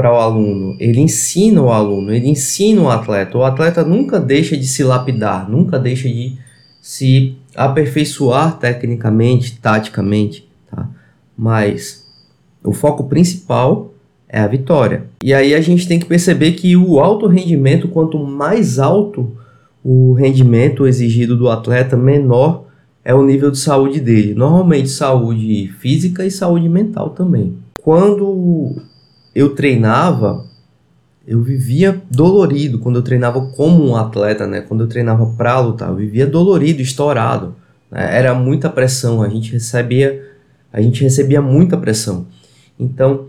para 0.00 0.14
o 0.14 0.16
aluno, 0.16 0.76
ele 0.80 0.98
ensina 0.98 1.60
o 1.60 1.70
aluno, 1.70 2.10
ele 2.10 2.26
ensina 2.26 2.80
o 2.80 2.88
atleta. 2.88 3.36
O 3.36 3.44
atleta 3.44 3.84
nunca 3.84 4.18
deixa 4.18 4.56
de 4.56 4.66
se 4.66 4.82
lapidar, 4.82 5.46
nunca 5.46 5.78
deixa 5.78 6.08
de 6.08 6.38
se 6.80 7.36
aperfeiçoar 7.54 8.58
tecnicamente, 8.58 9.58
taticamente, 9.60 10.48
tá? 10.70 10.88
Mas 11.36 12.06
o 12.64 12.72
foco 12.72 13.04
principal 13.04 13.92
é 14.26 14.40
a 14.40 14.46
vitória. 14.46 15.04
E 15.22 15.34
aí 15.34 15.54
a 15.54 15.60
gente 15.60 15.86
tem 15.86 15.98
que 15.98 16.06
perceber 16.06 16.52
que 16.52 16.74
o 16.74 16.98
alto 16.98 17.26
rendimento, 17.26 17.86
quanto 17.86 18.18
mais 18.18 18.78
alto 18.78 19.36
o 19.84 20.14
rendimento 20.14 20.86
exigido 20.86 21.36
do 21.36 21.50
atleta, 21.50 21.94
menor 21.94 22.64
é 23.04 23.14
o 23.14 23.22
nível 23.22 23.50
de 23.50 23.58
saúde 23.58 24.00
dele. 24.00 24.32
Normalmente 24.32 24.88
saúde 24.88 25.70
física 25.78 26.24
e 26.24 26.30
saúde 26.30 26.70
mental 26.70 27.10
também. 27.10 27.58
Quando 27.82 28.80
eu 29.34 29.54
treinava, 29.54 30.46
eu 31.26 31.42
vivia 31.42 32.00
dolorido 32.10 32.78
quando 32.78 32.96
eu 32.96 33.02
treinava 33.02 33.40
como 33.40 33.86
um 33.86 33.96
atleta, 33.96 34.46
né? 34.46 34.60
Quando 34.60 34.82
eu 34.82 34.88
treinava 34.88 35.26
para 35.26 35.58
lutar, 35.60 35.90
eu 35.90 35.96
vivia 35.96 36.26
dolorido, 36.26 36.82
estourado. 36.82 37.54
Né? 37.90 38.18
Era 38.18 38.34
muita 38.34 38.68
pressão, 38.68 39.22
a 39.22 39.28
gente 39.28 39.52
recebia, 39.52 40.24
a 40.72 40.80
gente 40.80 41.02
recebia 41.02 41.40
muita 41.40 41.76
pressão. 41.76 42.26
Então, 42.78 43.26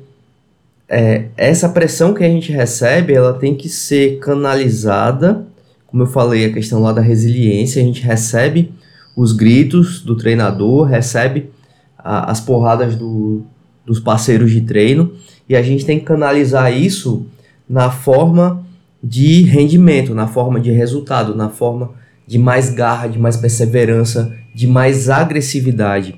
é, 0.88 1.26
essa 1.38 1.70
pressão 1.70 2.14
que 2.14 2.24
a 2.24 2.28
gente 2.28 2.52
recebe, 2.52 3.14
ela 3.14 3.34
tem 3.34 3.56
que 3.56 3.70
ser 3.70 4.20
canalizada 4.20 5.48
como 5.92 6.04
eu 6.04 6.08
falei, 6.08 6.46
a 6.46 6.54
questão 6.54 6.82
lá 6.82 6.94
da 6.94 7.02
resiliência, 7.02 7.82
a 7.82 7.86
gente 7.86 8.02
recebe 8.02 8.72
os 9.16 9.34
gritos 9.34 10.02
do 10.02 10.16
treinador, 10.16 10.86
recebe 10.86 11.52
a, 11.98 12.32
as 12.32 12.40
porradas 12.40 12.96
do, 12.96 13.44
dos 13.86 14.00
parceiros 14.00 14.52
de 14.52 14.62
treino 14.62 15.14
e 15.48 15.56
a 15.56 15.62
gente 15.62 15.86
tem 15.86 16.00
que 16.00 16.06
canalizar 16.06 16.72
isso 16.72 17.26
na 17.70 17.90
forma 17.90 18.66
de 19.04 19.44
rendimento, 19.44 20.14
na 20.14 20.28
forma 20.28 20.60
de 20.60 20.72
resultado, 20.72 21.36
na 21.36 21.50
forma 21.50 21.92
de 22.28 22.38
mais 22.38 22.70
garra, 22.70 23.08
de 23.08 23.20
mais 23.20 23.36
perseverança, 23.36 24.36
de 24.54 24.68
mais 24.68 25.10
agressividade. 25.10 26.16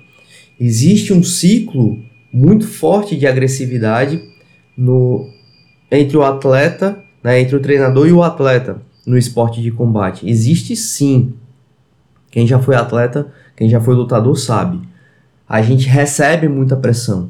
Existe 0.60 1.14
um 1.14 1.24
ciclo 1.24 1.98
muito 2.32 2.68
forte 2.68 3.16
de 3.16 3.26
agressividade 3.26 4.22
no, 4.78 5.30
entre 5.92 6.18
o 6.18 6.24
atleta, 6.24 6.98
né, 7.24 7.40
entre 7.40 7.56
o 7.56 7.60
treinador 7.60 8.08
e 8.08 8.12
o 8.12 8.24
atleta 8.24 8.82
no 9.06 9.18
esporte 9.18 9.62
de 9.62 9.72
combate. 9.72 10.28
Existe 10.30 10.76
sim. 10.76 11.34
Quem 12.32 12.48
já 12.48 12.60
foi 12.60 12.76
atleta, 12.76 13.32
quem 13.56 13.70
já 13.70 13.80
foi 13.80 13.94
lutador 13.94 14.38
sabe. 14.38 14.82
A 15.48 15.62
gente 15.62 15.88
recebe 15.88 16.48
muita 16.48 16.76
pressão. 16.76 17.30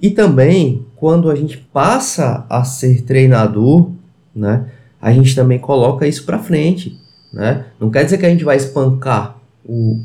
E 0.00 0.10
também, 0.10 0.86
quando 0.96 1.30
a 1.30 1.34
gente 1.34 1.58
passa 1.58 2.46
a 2.48 2.64
ser 2.64 3.02
treinador, 3.02 3.90
né, 4.34 4.66
a 5.00 5.12
gente 5.12 5.34
também 5.34 5.58
coloca 5.58 6.06
isso 6.06 6.24
para 6.24 6.38
frente. 6.38 6.98
Né? 7.32 7.66
Não 7.78 7.90
quer 7.90 8.04
dizer 8.04 8.18
que 8.18 8.26
a 8.26 8.30
gente 8.30 8.44
vai 8.44 8.56
espancar 8.56 9.36
o, 9.64 10.00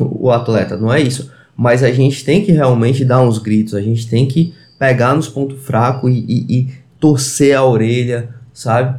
o 0.00 0.30
atleta, 0.30 0.76
não 0.76 0.92
é 0.92 1.00
isso. 1.00 1.30
Mas 1.56 1.82
a 1.82 1.90
gente 1.92 2.24
tem 2.24 2.44
que 2.44 2.52
realmente 2.52 3.04
dar 3.04 3.20
uns 3.20 3.38
gritos, 3.38 3.74
a 3.74 3.80
gente 3.80 4.08
tem 4.08 4.26
que 4.26 4.54
pegar 4.78 5.14
nos 5.14 5.28
pontos 5.28 5.60
fracos 5.62 6.10
e, 6.10 6.24
e, 6.26 6.58
e 6.58 6.68
torcer 6.98 7.54
a 7.54 7.64
orelha, 7.64 8.30
sabe? 8.52 8.98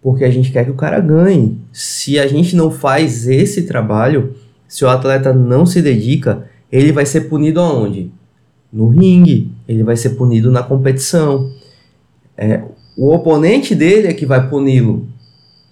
Porque 0.00 0.24
a 0.24 0.30
gente 0.30 0.50
quer 0.50 0.64
que 0.64 0.70
o 0.70 0.76
cara 0.76 1.00
ganhe. 1.00 1.60
Se 1.72 2.18
a 2.18 2.26
gente 2.26 2.56
não 2.56 2.70
faz 2.70 3.28
esse 3.28 3.62
trabalho, 3.62 4.34
se 4.68 4.84
o 4.84 4.88
atleta 4.88 5.32
não 5.32 5.66
se 5.66 5.82
dedica, 5.82 6.48
ele 6.70 6.92
vai 6.92 7.04
ser 7.04 7.22
punido 7.22 7.60
aonde? 7.60 8.10
No 8.76 8.88
ringue, 8.88 9.50
ele 9.66 9.82
vai 9.82 9.96
ser 9.96 10.10
punido 10.10 10.50
na 10.50 10.62
competição. 10.62 11.50
É, 12.36 12.62
o 12.94 13.10
oponente 13.10 13.74
dele 13.74 14.06
é 14.06 14.12
que 14.12 14.26
vai 14.26 14.50
puni-lo, 14.50 15.08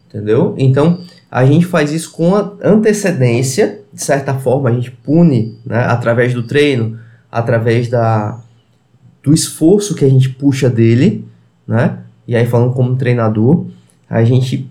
entendeu? 0.08 0.54
Então 0.56 1.04
a 1.30 1.44
gente 1.44 1.66
faz 1.66 1.92
isso 1.92 2.10
com 2.12 2.34
antecedência, 2.62 3.82
de 3.92 4.02
certa 4.02 4.32
forma 4.32 4.70
a 4.70 4.72
gente 4.72 4.90
pune, 4.90 5.58
né, 5.66 5.80
através 5.80 6.32
do 6.32 6.44
treino, 6.44 6.98
através 7.30 7.90
da, 7.90 8.40
do 9.22 9.34
esforço 9.34 9.94
que 9.94 10.06
a 10.06 10.08
gente 10.08 10.30
puxa 10.30 10.70
dele, 10.70 11.26
né? 11.68 11.98
E 12.26 12.34
aí 12.34 12.46
falando 12.46 12.72
como 12.72 12.96
treinador, 12.96 13.66
a 14.08 14.24
gente 14.24 14.66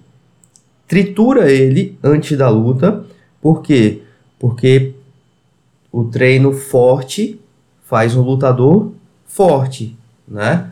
tritura 0.88 1.52
ele 1.52 2.00
antes 2.04 2.36
da 2.36 2.50
luta, 2.50 3.06
por 3.40 3.62
quê? 3.62 4.02
Porque 4.40 4.96
o 5.92 6.06
treino 6.06 6.52
forte 6.52 7.40
faz 7.94 8.16
um 8.16 8.24
lutador 8.24 8.92
forte, 9.28 9.96
né? 10.28 10.72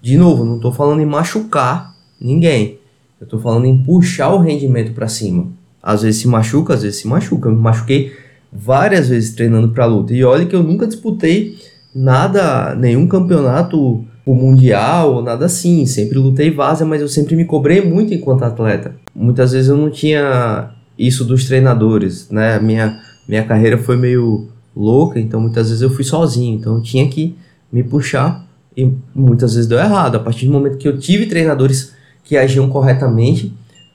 De 0.00 0.16
novo, 0.16 0.44
não 0.44 0.56
estou 0.56 0.70
falando 0.70 1.00
em 1.00 1.04
machucar 1.04 1.92
ninguém. 2.20 2.78
Eu 3.20 3.24
estou 3.24 3.40
falando 3.40 3.64
em 3.64 3.76
puxar 3.76 4.28
o 4.28 4.38
rendimento 4.38 4.92
para 4.92 5.08
cima. 5.08 5.48
Às 5.82 6.02
vezes 6.02 6.20
se 6.20 6.28
machuca, 6.28 6.74
às 6.74 6.82
vezes 6.82 7.00
se 7.00 7.08
machuca. 7.08 7.48
Eu 7.48 7.52
me 7.52 7.60
machuquei 7.60 8.12
várias 8.52 9.08
vezes 9.08 9.34
treinando 9.34 9.70
para 9.70 9.86
luta. 9.86 10.14
E 10.14 10.22
olha 10.22 10.46
que 10.46 10.54
eu 10.54 10.62
nunca 10.62 10.86
disputei 10.86 11.58
nada, 11.92 12.76
nenhum 12.76 13.08
campeonato 13.08 14.04
mundial 14.24 15.16
ou 15.16 15.22
nada 15.22 15.46
assim. 15.46 15.84
Sempre 15.84 16.16
lutei 16.16 16.48
várzea, 16.48 16.86
mas 16.86 17.00
eu 17.00 17.08
sempre 17.08 17.34
me 17.34 17.44
cobrei 17.44 17.82
muito 17.82 18.14
enquanto 18.14 18.44
atleta. 18.44 18.94
Muitas 19.12 19.50
vezes 19.50 19.68
eu 19.68 19.76
não 19.76 19.90
tinha 19.90 20.70
isso 20.96 21.24
dos 21.24 21.46
treinadores, 21.46 22.30
né? 22.30 22.60
Minha 22.60 23.00
minha 23.26 23.42
carreira 23.42 23.76
foi 23.76 23.96
meio 23.96 24.48
louca, 24.74 25.18
então 25.18 25.40
muitas 25.40 25.68
vezes 25.68 25.82
eu 25.82 25.90
fui 25.90 26.04
sozinho, 26.04 26.56
então 26.56 26.76
eu 26.76 26.82
tinha 26.82 27.08
que 27.08 27.36
me 27.72 27.82
puxar 27.82 28.46
e 28.76 28.90
muitas 29.14 29.54
vezes 29.54 29.68
deu 29.68 29.78
errado. 29.78 30.16
A 30.16 30.20
partir 30.20 30.46
do 30.46 30.52
momento 30.52 30.78
que 30.78 30.88
eu 30.88 30.98
tive 30.98 31.26
treinadores 31.26 31.92
que 32.24 32.36
agiam 32.36 32.68
corretamente, 32.68 33.52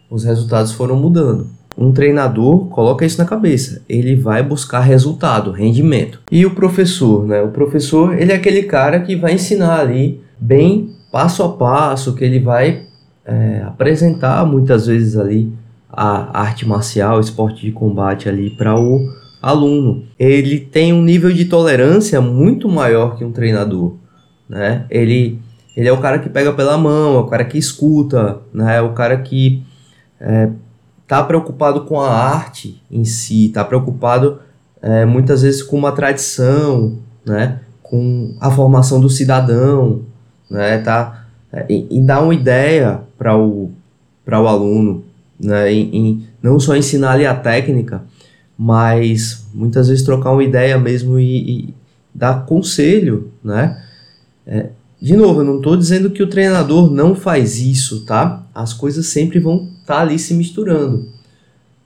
os 0.10 0.24
resultados 0.24 0.72
foram 0.72 0.96
mudando. 0.96 1.48
Um 1.77 1.91
treinador 1.91 2.67
coloca 2.67 3.05
isso 3.05 3.17
na 3.17 3.25
cabeça, 3.25 3.82
ele 3.89 4.15
vai 4.15 4.41
buscar 4.41 4.79
resultado, 4.79 5.51
rendimento. 5.51 6.22
E 6.32 6.46
o 6.46 6.55
professor, 6.55 7.27
né? 7.27 7.41
O 7.41 7.50
professor, 7.50 8.17
ele 8.17 8.32
é 8.32 8.36
aquele 8.36 8.63
cara 8.63 9.01
que 9.01 9.15
vai 9.15 9.34
ensinar 9.34 9.82
ali 9.82 10.22
bem 10.39 10.91
passo 11.12 11.44
a 11.44 11.50
passo, 11.50 12.15
que 12.15 12.24
ele 12.24 12.39
vai 12.39 12.84
é, 13.25 13.63
apresentar 13.65 14.46
muitas 14.46 14.88
vezes 14.88 15.17
ali 15.17 15.51
a 15.89 16.39
arte 16.39 16.67
marcial, 16.67 17.20
esporte 17.20 17.65
de 17.65 17.72
combate 17.72 18.29
ali 18.29 18.50
para 18.51 18.79
o 18.79 19.10
aluno. 19.42 20.04
Ele 20.18 20.60
tem 20.60 20.94
um 20.94 21.01
nível 21.01 21.32
de 21.32 21.46
tolerância 21.46 22.20
muito 22.22 22.68
maior 22.68 23.18
que 23.18 23.24
um 23.24 23.32
treinador 23.32 23.96
né? 24.48 24.86
Ele, 24.89 25.39
ele 25.75 25.88
é 25.88 25.92
o 25.92 26.00
cara 26.00 26.20
que 26.20 26.30
pega 26.30 26.54
pela 26.54 26.77
mão, 26.77 27.15
é 27.15 27.20
o 27.20 27.25
cara 27.25 27.44
que 27.46 27.58
escuta, 27.58 28.39
né? 28.54 28.77
É 28.77 28.82
o 28.82 28.94
cara 28.94 29.18
que 29.18 29.63
é, 30.20 30.50
tá 31.08 31.24
preocupado 31.24 31.82
com 31.82 32.00
a 32.00 32.12
arte 32.12 32.82
em 32.89 33.04
si, 33.04 33.50
tá 33.54 33.63
preocupado 33.63 34.39
é, 34.82 35.06
muitas 35.06 35.42
vezes 35.42 35.63
com 35.63 35.77
uma 35.77 35.92
tradição, 35.92 37.00
né? 37.25 37.60
Com 37.82 38.36
a 38.39 38.50
formação 38.51 39.00
do 39.00 39.10
cidadão, 39.10 40.01
né? 40.50 40.77
Tá, 40.80 41.25
é, 41.51 41.65
e, 41.70 42.01
dá 42.01 42.22
uma 42.22 42.34
ideia 42.34 43.01
para 43.18 43.38
o, 43.38 43.72
para 44.24 44.42
o 44.42 44.48
aluno, 44.48 45.04
né? 45.39 45.72
Em, 45.72 45.96
em, 45.96 46.27
não 46.42 46.60
só 46.60 46.75
ensinar 46.75 47.13
ali 47.13 47.25
a 47.25 47.36
técnica, 47.36 48.04
mas 48.57 49.45
muitas 49.53 49.88
vezes 49.88 50.03
trocar 50.03 50.31
uma 50.31 50.43
ideia 50.43 50.77
mesmo 50.77 51.19
e, 51.19 51.50
e 51.50 51.74
dar 52.13 52.45
conselho, 52.45 53.31
né? 53.43 53.83
É, 54.47 54.69
de 55.01 55.15
novo, 55.15 55.41
eu 55.41 55.45
não 55.45 55.57
estou 55.57 55.75
dizendo 55.75 56.09
que 56.09 56.24
o 56.24 56.29
treinador 56.29 56.89
não 56.89 57.13
faz 57.13 57.59
isso, 57.59 58.05
tá? 58.05 58.43
As 58.53 58.74
coisas 58.74 59.07
sempre 59.07 59.39
vão 59.39 59.69
estar 59.81 59.95
tá 59.95 60.01
ali 60.01 60.17
se 60.17 60.33
misturando. 60.33 61.09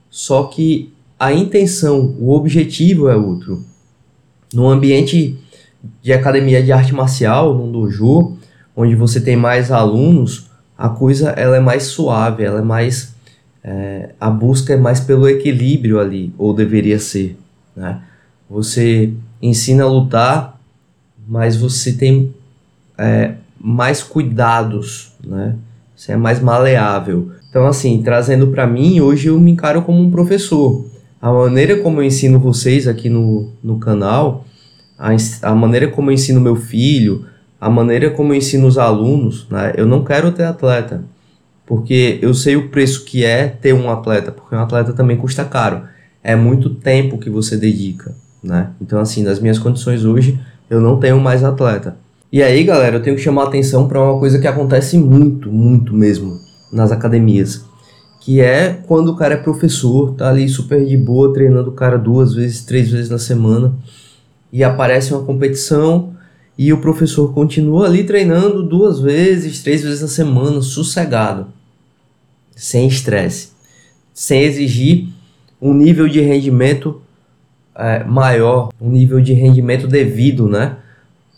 Só 0.08 0.44
que 0.44 0.92
a 1.18 1.32
intenção, 1.32 2.14
o 2.18 2.32
objetivo 2.32 3.08
é 3.08 3.16
outro. 3.16 3.64
No 4.54 4.68
ambiente 4.68 5.38
de 6.02 6.12
academia 6.12 6.62
de 6.62 6.72
arte 6.72 6.94
marcial, 6.94 7.54
num 7.54 7.70
dojo, 7.70 8.36
onde 8.76 8.94
você 8.94 9.20
tem 9.20 9.36
mais 9.36 9.70
alunos, 9.70 10.46
a 10.76 10.88
coisa 10.88 11.30
ela 11.30 11.56
é 11.56 11.60
mais 11.60 11.84
suave, 11.84 12.42
ela 12.42 12.60
é 12.60 12.64
mais 12.64 13.12
é, 13.62 14.10
a 14.20 14.30
busca 14.30 14.74
é 14.74 14.76
mais 14.76 15.00
pelo 15.00 15.28
equilíbrio 15.28 16.00
ali, 16.00 16.32
ou 16.38 16.54
deveria 16.54 16.98
ser, 16.98 17.36
né? 17.76 18.00
Você 18.48 19.12
ensina 19.40 19.84
a 19.84 19.88
lutar, 19.88 20.60
mas 21.28 21.56
você 21.56 21.92
tem 21.92 22.34
é, 22.98 23.34
mais 23.60 24.02
cuidados, 24.02 25.12
né? 25.24 25.54
Você 25.94 26.12
é 26.12 26.16
mais 26.16 26.40
maleável. 26.40 27.30
Então, 27.48 27.66
assim, 27.66 28.02
trazendo 28.02 28.48
para 28.48 28.66
mim, 28.66 29.00
hoje 29.00 29.28
eu 29.28 29.38
me 29.38 29.50
encaro 29.50 29.82
como 29.82 30.00
um 30.00 30.10
professor. 30.10 30.86
A 31.20 31.30
maneira 31.30 31.78
como 31.80 32.00
eu 32.00 32.04
ensino 32.04 32.40
vocês 32.40 32.88
aqui 32.88 33.10
no, 33.10 33.50
no 33.62 33.78
canal, 33.78 34.46
a, 34.98 35.10
a 35.42 35.54
maneira 35.54 35.88
como 35.88 36.10
eu 36.10 36.14
ensino 36.14 36.40
meu 36.40 36.56
filho, 36.56 37.26
a 37.60 37.68
maneira 37.68 38.10
como 38.10 38.32
eu 38.32 38.38
ensino 38.38 38.66
os 38.66 38.78
alunos, 38.78 39.46
né? 39.50 39.74
Eu 39.76 39.84
não 39.86 40.02
quero 40.02 40.32
ter 40.32 40.44
atleta, 40.44 41.04
porque 41.70 42.18
eu 42.20 42.34
sei 42.34 42.56
o 42.56 42.68
preço 42.68 43.04
que 43.04 43.24
é 43.24 43.46
ter 43.46 43.72
um 43.72 43.88
atleta, 43.88 44.32
porque 44.32 44.56
um 44.56 44.58
atleta 44.58 44.92
também 44.92 45.16
custa 45.16 45.44
caro. 45.44 45.82
É 46.20 46.34
muito 46.34 46.68
tempo 46.70 47.16
que 47.16 47.30
você 47.30 47.56
dedica, 47.56 48.12
né? 48.42 48.70
Então, 48.80 48.98
assim, 48.98 49.22
nas 49.22 49.38
minhas 49.38 49.56
condições 49.56 50.04
hoje, 50.04 50.36
eu 50.68 50.80
não 50.80 50.98
tenho 50.98 51.20
mais 51.20 51.44
atleta. 51.44 51.96
E 52.32 52.42
aí, 52.42 52.64
galera, 52.64 52.96
eu 52.96 53.02
tenho 53.04 53.14
que 53.14 53.22
chamar 53.22 53.42
a 53.42 53.46
atenção 53.46 53.86
para 53.86 54.02
uma 54.02 54.18
coisa 54.18 54.40
que 54.40 54.48
acontece 54.48 54.98
muito, 54.98 55.48
muito 55.48 55.94
mesmo 55.94 56.40
nas 56.72 56.90
academias. 56.90 57.64
Que 58.20 58.40
é 58.40 58.80
quando 58.88 59.12
o 59.12 59.16
cara 59.16 59.34
é 59.34 59.36
professor, 59.36 60.14
tá 60.16 60.28
ali 60.28 60.48
super 60.48 60.84
de 60.84 60.96
boa, 60.96 61.32
treinando 61.32 61.70
o 61.70 61.74
cara 61.74 61.96
duas 61.96 62.34
vezes, 62.34 62.64
três 62.64 62.90
vezes 62.90 63.08
na 63.08 63.18
semana, 63.18 63.76
e 64.52 64.64
aparece 64.64 65.14
uma 65.14 65.22
competição 65.22 66.14
e 66.58 66.72
o 66.72 66.80
professor 66.80 67.32
continua 67.32 67.86
ali 67.86 68.02
treinando 68.02 68.60
duas 68.60 68.98
vezes, 68.98 69.62
três 69.62 69.84
vezes 69.84 70.02
na 70.02 70.08
semana, 70.08 70.60
sossegado, 70.60 71.59
sem 72.60 72.86
estresse, 72.86 73.48
sem 74.12 74.42
exigir 74.42 75.08
um 75.60 75.72
nível 75.72 76.08
de 76.08 76.20
rendimento 76.20 77.00
é, 77.74 78.04
maior, 78.04 78.68
um 78.80 78.90
nível 78.90 79.20
de 79.20 79.32
rendimento 79.32 79.86
devido, 79.86 80.46
né? 80.46 80.76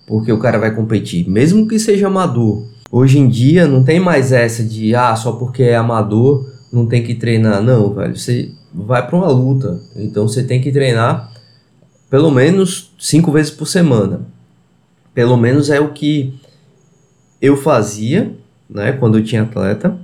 porque 0.07 0.33
o 0.33 0.39
cara 0.39 0.59
vai 0.59 0.75
competir, 0.75 1.29
mesmo 1.29 1.67
que 1.69 1.79
seja 1.79 2.09
amador. 2.09 2.67
Hoje 2.91 3.19
em 3.19 3.29
dia 3.29 3.67
não 3.67 3.83
tem 3.83 3.99
mais 3.99 4.33
essa 4.33 4.63
de 4.63 4.95
ah, 4.95 5.15
só 5.17 5.33
porque 5.33 5.63
é 5.63 5.77
amador 5.77 6.51
não 6.73 6.87
tem 6.87 7.03
que 7.03 7.15
treinar. 7.15 7.63
Não, 7.63 7.95
velho, 7.95 8.17
você 8.17 8.51
vai 8.75 9.07
para 9.07 9.17
uma 9.17 9.29
luta, 9.29 9.81
então 9.97 10.27
você 10.27 10.43
tem 10.43 10.61
que 10.61 10.73
treinar 10.73 11.33
pelo 12.11 12.31
menos 12.31 12.93
cinco 12.99 13.31
vezes 13.33 13.51
por 13.51 13.67
semana. 13.67 14.21
Pelo 15.15 15.37
menos 15.37 15.71
é 15.71 15.81
o 15.81 15.93
que 15.93 16.35
eu 17.41 17.57
fazia, 17.57 18.35
né, 18.69 18.93
quando 18.93 19.19
eu 19.19 19.25
tinha 19.25 19.43
atleta, 19.43 19.99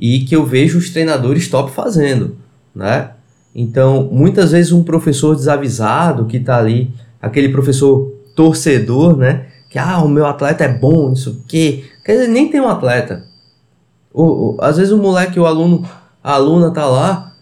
e 0.00 0.20
que 0.20 0.34
eu 0.34 0.46
vejo 0.46 0.78
os 0.78 0.88
treinadores 0.88 1.46
top 1.48 1.70
fazendo, 1.70 2.36
né? 2.74 3.10
Então, 3.54 4.08
muitas 4.10 4.52
vezes 4.52 4.72
um 4.72 4.82
professor 4.82 5.36
desavisado 5.36 6.24
que 6.24 6.38
está 6.38 6.56
ali, 6.56 6.90
aquele 7.20 7.50
professor 7.50 8.10
torcedor, 8.34 9.16
né? 9.16 9.46
Que 9.68 9.78
ah, 9.78 9.98
o 9.98 10.08
meu 10.08 10.24
atleta 10.24 10.64
é 10.64 10.68
bom, 10.68 11.12
isso 11.12 11.44
que. 11.46 11.84
Quer 12.02 12.12
dizer, 12.12 12.28
nem 12.28 12.48
tem 12.48 12.60
um 12.60 12.68
atleta. 12.68 13.24
O, 14.12 14.22
o, 14.22 14.56
às 14.60 14.78
vezes 14.78 14.92
o 14.92 14.96
moleque, 14.96 15.38
o 15.38 15.46
aluno, 15.46 15.86
a 16.24 16.32
aluna 16.32 16.70
tá 16.70 16.86
lá 16.86 17.34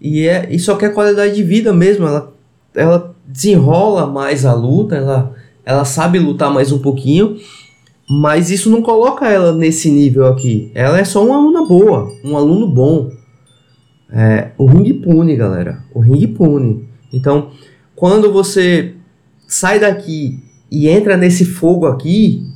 e, 0.00 0.26
é, 0.26 0.48
e 0.50 0.58
só 0.58 0.74
quer 0.76 0.94
qualidade 0.94 1.34
de 1.34 1.42
vida 1.42 1.72
mesmo. 1.72 2.06
Ela, 2.06 2.32
ela 2.74 3.14
desenrola 3.26 4.06
mais 4.06 4.46
a 4.46 4.54
luta, 4.54 4.96
ela, 4.96 5.34
ela 5.64 5.84
sabe 5.84 6.18
lutar 6.18 6.50
mais 6.50 6.72
um 6.72 6.78
pouquinho, 6.78 7.36
Mas 8.08 8.50
isso 8.50 8.70
não 8.70 8.82
coloca 8.82 9.28
ela 9.28 9.52
nesse 9.52 9.90
nível 9.90 10.26
aqui. 10.26 10.70
Ela 10.74 10.98
é 10.98 11.04
só 11.04 11.24
uma 11.24 11.36
aluna 11.36 11.66
boa, 11.66 12.12
um 12.24 12.36
aluno 12.36 12.68
bom. 12.68 13.10
É, 14.10 14.52
o 14.56 14.66
ringue 14.66 14.94
pune, 14.94 15.34
galera. 15.34 15.82
O 15.92 16.00
ringue 16.00 16.28
pune. 16.28 16.88
Então, 17.12 17.50
quando 17.94 18.32
você 18.32 18.94
sai 19.46 19.80
daqui 19.80 20.42
e 20.70 20.88
entra 20.88 21.16
nesse 21.16 21.44
fogo 21.44 21.86
aqui, 21.86 22.46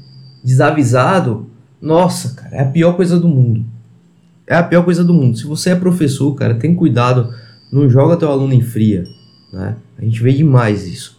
desavisado, 0.45 1.47
nossa, 1.80 2.35
cara, 2.35 2.57
é 2.57 2.61
a 2.62 2.66
pior 2.66 2.95
coisa 2.95 3.19
do 3.19 3.28
mundo. 3.28 3.64
É 4.47 4.57
a 4.57 4.62
pior 4.62 4.85
coisa 4.85 5.02
do 5.02 5.14
mundo. 5.14 5.38
Se 5.38 5.47
você 5.47 5.71
é 5.71 5.75
professor, 5.75 6.35
cara, 6.35 6.54
tem 6.54 6.75
cuidado, 6.75 7.33
não 7.73 7.88
joga 7.88 8.16
teu 8.16 8.30
aluno 8.30 8.52
em 8.52 8.61
fria, 8.61 9.04
né? 9.52 9.76
A 9.99 10.04
gente 10.04 10.23
vê 10.23 10.33
demais 10.33 10.87
isso. 10.87 11.19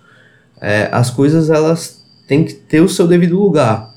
É, 0.59 0.89
as 0.91 1.09
coisas 1.09 1.49
elas 1.49 2.03
têm 2.27 2.43
que 2.43 2.53
ter 2.53 2.81
o 2.81 2.89
seu 2.89 3.07
devido 3.07 3.39
lugar. 3.39 3.90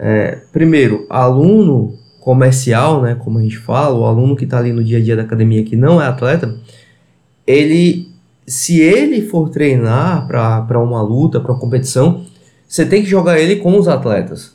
É, 0.00 0.38
primeiro, 0.52 1.04
aluno 1.10 1.98
comercial, 2.20 3.02
né, 3.02 3.16
como 3.16 3.38
a 3.38 3.42
gente 3.42 3.58
fala, 3.58 3.98
o 3.98 4.04
aluno 4.04 4.36
que 4.36 4.44
está 4.44 4.58
ali 4.58 4.72
no 4.72 4.84
dia 4.84 4.98
a 4.98 5.02
dia 5.02 5.16
da 5.16 5.22
academia 5.22 5.64
que 5.64 5.74
não 5.74 6.00
é 6.00 6.06
atleta, 6.06 6.56
ele, 7.44 8.08
se 8.46 8.80
ele 8.80 9.22
for 9.22 9.48
treinar 9.48 10.28
para 10.28 10.80
uma 10.80 11.02
luta, 11.02 11.40
para 11.40 11.50
uma 11.50 11.58
competição, 11.58 12.24
você 12.66 12.86
tem 12.86 13.02
que 13.02 13.08
jogar 13.08 13.40
ele 13.40 13.56
com 13.56 13.76
os 13.76 13.88
atletas, 13.88 14.52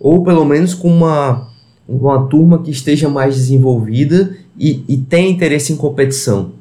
ou 0.00 0.24
pelo 0.24 0.44
menos 0.44 0.72
com 0.72 0.88
uma, 0.88 1.48
uma 1.86 2.26
turma 2.28 2.62
que 2.62 2.70
esteja 2.70 3.08
mais 3.08 3.34
desenvolvida 3.34 4.34
e, 4.58 4.82
e 4.88 4.96
tem 4.96 5.30
interesse 5.30 5.72
em 5.72 5.76
competição, 5.76 6.52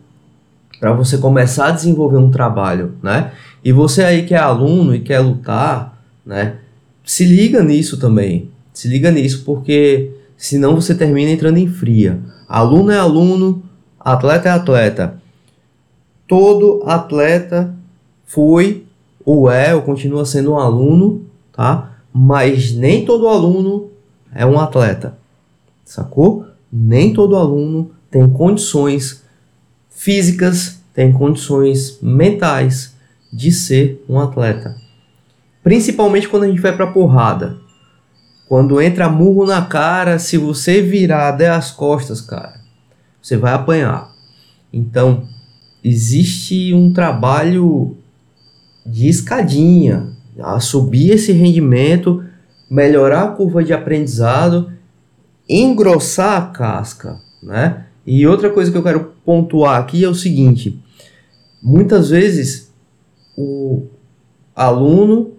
para 0.79 0.91
você 0.91 1.17
começar 1.17 1.67
a 1.67 1.71
desenvolver 1.71 2.17
um 2.17 2.29
trabalho, 2.29 2.95
né? 3.01 3.31
E 3.63 3.71
você 3.71 4.03
aí 4.03 4.25
que 4.25 4.33
é 4.33 4.37
aluno 4.37 4.93
e 4.93 4.99
quer 4.99 5.19
lutar, 5.19 6.01
né? 6.25 6.57
Se 7.05 7.23
liga 7.23 7.63
nisso 7.63 7.99
também, 7.99 8.49
se 8.73 8.87
liga 8.87 9.11
nisso 9.11 9.43
porque 9.45 10.11
senão 10.35 10.75
você 10.75 10.95
termina 10.95 11.29
entrando 11.29 11.57
em 11.57 11.67
fria. 11.67 12.19
Aluno 12.49 12.91
é 12.91 12.97
aluno, 12.97 13.63
atleta 13.99 14.49
é 14.49 14.51
atleta. 14.51 15.21
Todo 16.27 16.81
atleta 16.85 17.73
foi 18.25 18.85
ou 19.23 19.49
é 19.49 19.75
ou 19.75 19.83
continua 19.83 20.25
sendo 20.25 20.53
um 20.53 20.59
aluno, 20.59 21.25
tá? 21.53 21.95
Mas 22.11 22.71
nem 22.73 23.05
todo 23.05 23.27
aluno 23.27 23.89
é 24.33 24.45
um 24.45 24.59
atleta. 24.59 25.17
Sacou? 25.85 26.45
Nem 26.71 27.13
todo 27.13 27.35
aluno 27.35 27.91
tem 28.09 28.27
condições 28.27 29.23
físicas, 29.89 30.79
tem 30.93 31.11
condições 31.11 31.99
mentais 32.01 32.95
de 33.31 33.51
ser 33.51 34.03
um 34.09 34.19
atleta. 34.19 34.84
Principalmente 35.65 36.29
quando 36.29 36.43
a 36.43 36.47
gente 36.47 36.61
vai 36.61 36.75
pra 36.75 36.85
porrada. 36.85 37.57
Quando 38.47 38.79
entra 38.79 39.09
murro 39.09 39.47
na 39.47 39.63
cara, 39.65 40.19
se 40.19 40.37
você 40.37 40.79
virar 40.79 41.31
der 41.31 41.49
as 41.49 41.71
costas, 41.71 42.21
cara, 42.21 42.61
você 43.19 43.35
vai 43.35 43.51
apanhar. 43.51 44.13
Então, 44.71 45.23
existe 45.83 46.71
um 46.71 46.93
trabalho 46.93 47.97
de 48.85 49.07
escadinha, 49.07 50.13
a 50.39 50.59
subir 50.59 51.09
esse 51.13 51.31
rendimento, 51.31 52.23
melhorar 52.69 53.23
a 53.23 53.31
curva 53.31 53.63
de 53.63 53.73
aprendizado, 53.73 54.71
engrossar 55.49 56.43
a 56.43 56.45
casca, 56.45 57.19
né? 57.41 57.87
E 58.05 58.27
outra 58.27 58.51
coisa 58.51 58.71
que 58.71 58.77
eu 58.77 58.83
quero 58.83 59.15
pontuar 59.25 59.79
aqui 59.79 60.03
é 60.03 60.07
o 60.07 60.13
seguinte: 60.13 60.79
muitas 61.59 62.11
vezes 62.11 62.71
o 63.35 63.87
aluno 64.55 65.34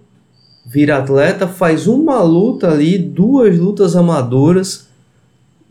vira 0.66 0.98
atleta, 0.98 1.46
faz 1.46 1.86
uma 1.86 2.20
luta 2.20 2.68
ali, 2.68 2.98
duas 2.98 3.56
lutas 3.56 3.94
amadoras 3.94 4.88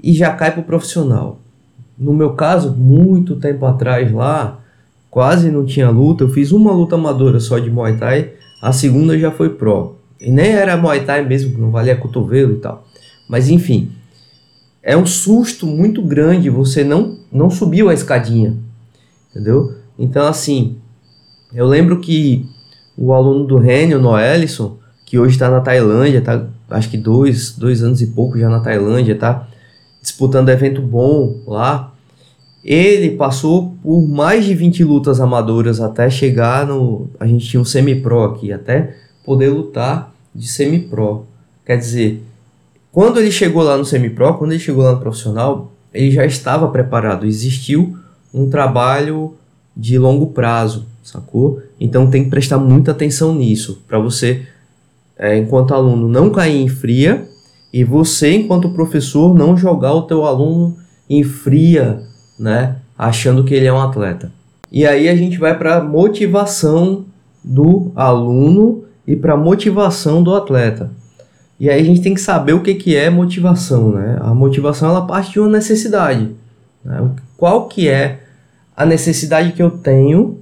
e 0.01 0.13
já 0.13 0.31
cai 0.31 0.51
pro 0.51 0.63
profissional. 0.63 1.39
No 1.97 2.13
meu 2.13 2.33
caso, 2.33 2.71
muito 2.71 3.35
tempo 3.35 3.65
atrás 3.65 4.11
lá, 4.11 4.59
quase 5.11 5.51
não 5.51 5.65
tinha 5.65 5.89
luta, 5.89 6.23
eu 6.23 6.29
fiz 6.29 6.51
uma 6.51 6.71
luta 6.71 6.95
amadora 6.95 7.39
só 7.41 7.59
de 7.59 7.69
Muay 7.69 7.97
Thai, 7.97 8.31
a 8.61 8.71
segunda 8.71 9.19
já 9.19 9.31
foi 9.31 9.49
pro. 9.49 9.95
E 10.19 10.31
nem 10.31 10.51
era 10.51 10.77
Muay 10.77 11.03
Thai 11.03 11.25
mesmo, 11.25 11.57
não 11.57 11.71
valia 11.71 11.95
cotovelo 11.95 12.53
e 12.53 12.59
tal. 12.59 12.85
Mas 13.27 13.49
enfim, 13.49 13.91
é 14.81 14.95
um 14.95 15.05
susto 15.05 15.67
muito 15.67 16.01
grande 16.01 16.49
você 16.49 16.83
não 16.83 17.17
não 17.31 17.49
subiu 17.49 17.89
a 17.89 17.93
escadinha, 17.93 18.55
entendeu? 19.29 19.73
Então 19.99 20.25
assim, 20.25 20.77
eu 21.53 21.65
lembro 21.65 21.99
que 21.99 22.45
o 22.97 23.11
aluno 23.11 23.45
do 23.45 23.57
Renio, 23.57 23.99
Noelison, 23.99 24.77
que 25.05 25.19
hoje 25.19 25.35
está 25.35 25.49
na 25.49 25.61
Tailândia, 25.61 26.21
tá 26.21 26.45
acho 26.69 26.89
que 26.89 26.97
dois, 26.97 27.51
dois 27.51 27.83
anos 27.83 28.01
e 28.01 28.07
pouco 28.07 28.39
já 28.39 28.49
na 28.49 28.59
Tailândia, 28.59 29.15
tá 29.15 29.47
disputando 30.01 30.49
evento 30.49 30.81
bom 30.81 31.41
lá. 31.45 31.93
Ele 32.63 33.11
passou 33.11 33.75
por 33.83 34.07
mais 34.07 34.43
de 34.43 34.55
20 34.55 34.83
lutas 34.83 35.21
amadoras 35.21 35.79
até 35.79 36.09
chegar 36.09 36.65
no. 36.65 37.07
A 37.19 37.27
gente 37.27 37.47
tinha 37.47 37.61
um 37.61 37.65
semi-pro 37.65 38.23
aqui, 38.23 38.51
até 38.51 38.95
poder 39.23 39.49
lutar 39.49 40.11
de 40.33 40.47
semi-pro. 40.47 41.27
Quer 41.63 41.77
dizer, 41.77 42.23
quando 42.91 43.19
ele 43.19 43.31
chegou 43.31 43.61
lá 43.61 43.77
no 43.77 43.85
semi-pro, 43.85 44.33
quando 44.33 44.51
ele 44.51 44.59
chegou 44.59 44.83
lá 44.83 44.93
no 44.93 44.99
profissional, 44.99 45.71
ele 45.93 46.09
já 46.09 46.25
estava 46.25 46.67
preparado. 46.69 47.27
Existiu 47.27 47.95
um 48.33 48.49
trabalho 48.49 49.35
de 49.77 49.99
longo 49.99 50.27
prazo, 50.27 50.87
sacou? 51.03 51.61
Então 51.79 52.09
tem 52.09 52.23
que 52.23 52.29
prestar 52.31 52.57
muita 52.57 52.91
atenção 52.91 53.35
nisso 53.35 53.83
para 53.87 53.99
você 53.99 54.47
é, 55.17 55.37
enquanto 55.37 55.73
aluno, 55.73 56.07
não 56.07 56.29
cair 56.29 56.61
em 56.61 56.67
fria 56.67 57.27
e 57.71 57.83
você, 57.83 58.33
enquanto 58.33 58.69
professor, 58.69 59.33
não 59.33 59.57
jogar 59.57 59.93
o 59.93 60.03
teu 60.03 60.25
aluno 60.25 60.77
em 61.09 61.23
fria, 61.23 62.01
né, 62.39 62.77
achando 62.97 63.43
que 63.43 63.53
ele 63.53 63.65
é 63.65 63.73
um 63.73 63.81
atleta. 63.81 64.31
E 64.71 64.85
aí 64.85 65.07
a 65.07 65.15
gente 65.15 65.37
vai 65.37 65.57
para 65.57 65.83
motivação 65.83 67.05
do 67.43 67.91
aluno 67.95 68.83
e 69.07 69.15
para 69.15 69.37
motivação 69.37 70.23
do 70.23 70.33
atleta. 70.33 70.89
E 71.59 71.69
aí 71.69 71.81
a 71.81 71.85
gente 71.85 72.01
tem 72.01 72.13
que 72.13 72.21
saber 72.21 72.53
o 72.53 72.61
que, 72.61 72.73
que 72.75 72.95
é 72.95 73.09
motivação, 73.09 73.91
né? 73.91 74.17
A 74.19 74.33
motivação 74.33 74.89
ela 74.89 75.05
parte 75.05 75.33
de 75.33 75.39
uma 75.39 75.49
necessidade. 75.49 76.31
Né? 76.83 77.09
Qual 77.37 77.67
que 77.67 77.87
é 77.87 78.19
a 78.75 78.85
necessidade 78.85 79.53
que 79.53 79.63
eu 79.63 79.71
tenho 79.71 80.39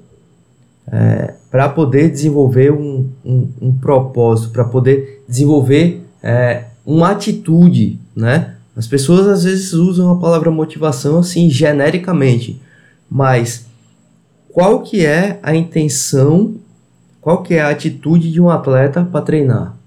é, 0.92 1.36
para 1.54 1.70
poder 1.70 2.10
desenvolver 2.10 2.74
um, 2.74 3.08
um, 3.24 3.48
um 3.62 3.72
propósito, 3.76 4.50
para 4.50 4.64
poder 4.64 5.24
desenvolver 5.30 6.04
é, 6.24 6.64
uma 6.84 7.12
atitude, 7.12 8.00
né? 8.16 8.56
As 8.76 8.88
pessoas 8.88 9.28
às 9.28 9.44
vezes 9.44 9.72
usam 9.72 10.10
a 10.10 10.20
palavra 10.20 10.50
motivação 10.50 11.20
assim 11.20 11.52
genericamente, 11.52 12.60
mas 13.08 13.68
qual 14.50 14.82
que 14.82 15.06
é 15.06 15.40
a 15.44 15.56
intenção, 15.56 16.56
qual 17.22 17.44
que 17.44 17.54
é 17.54 17.62
a 17.62 17.70
atitude 17.70 18.32
de 18.32 18.42
um 18.42 18.50
atleta 18.50 19.06
para 19.06 19.22
treinar? 19.22 19.78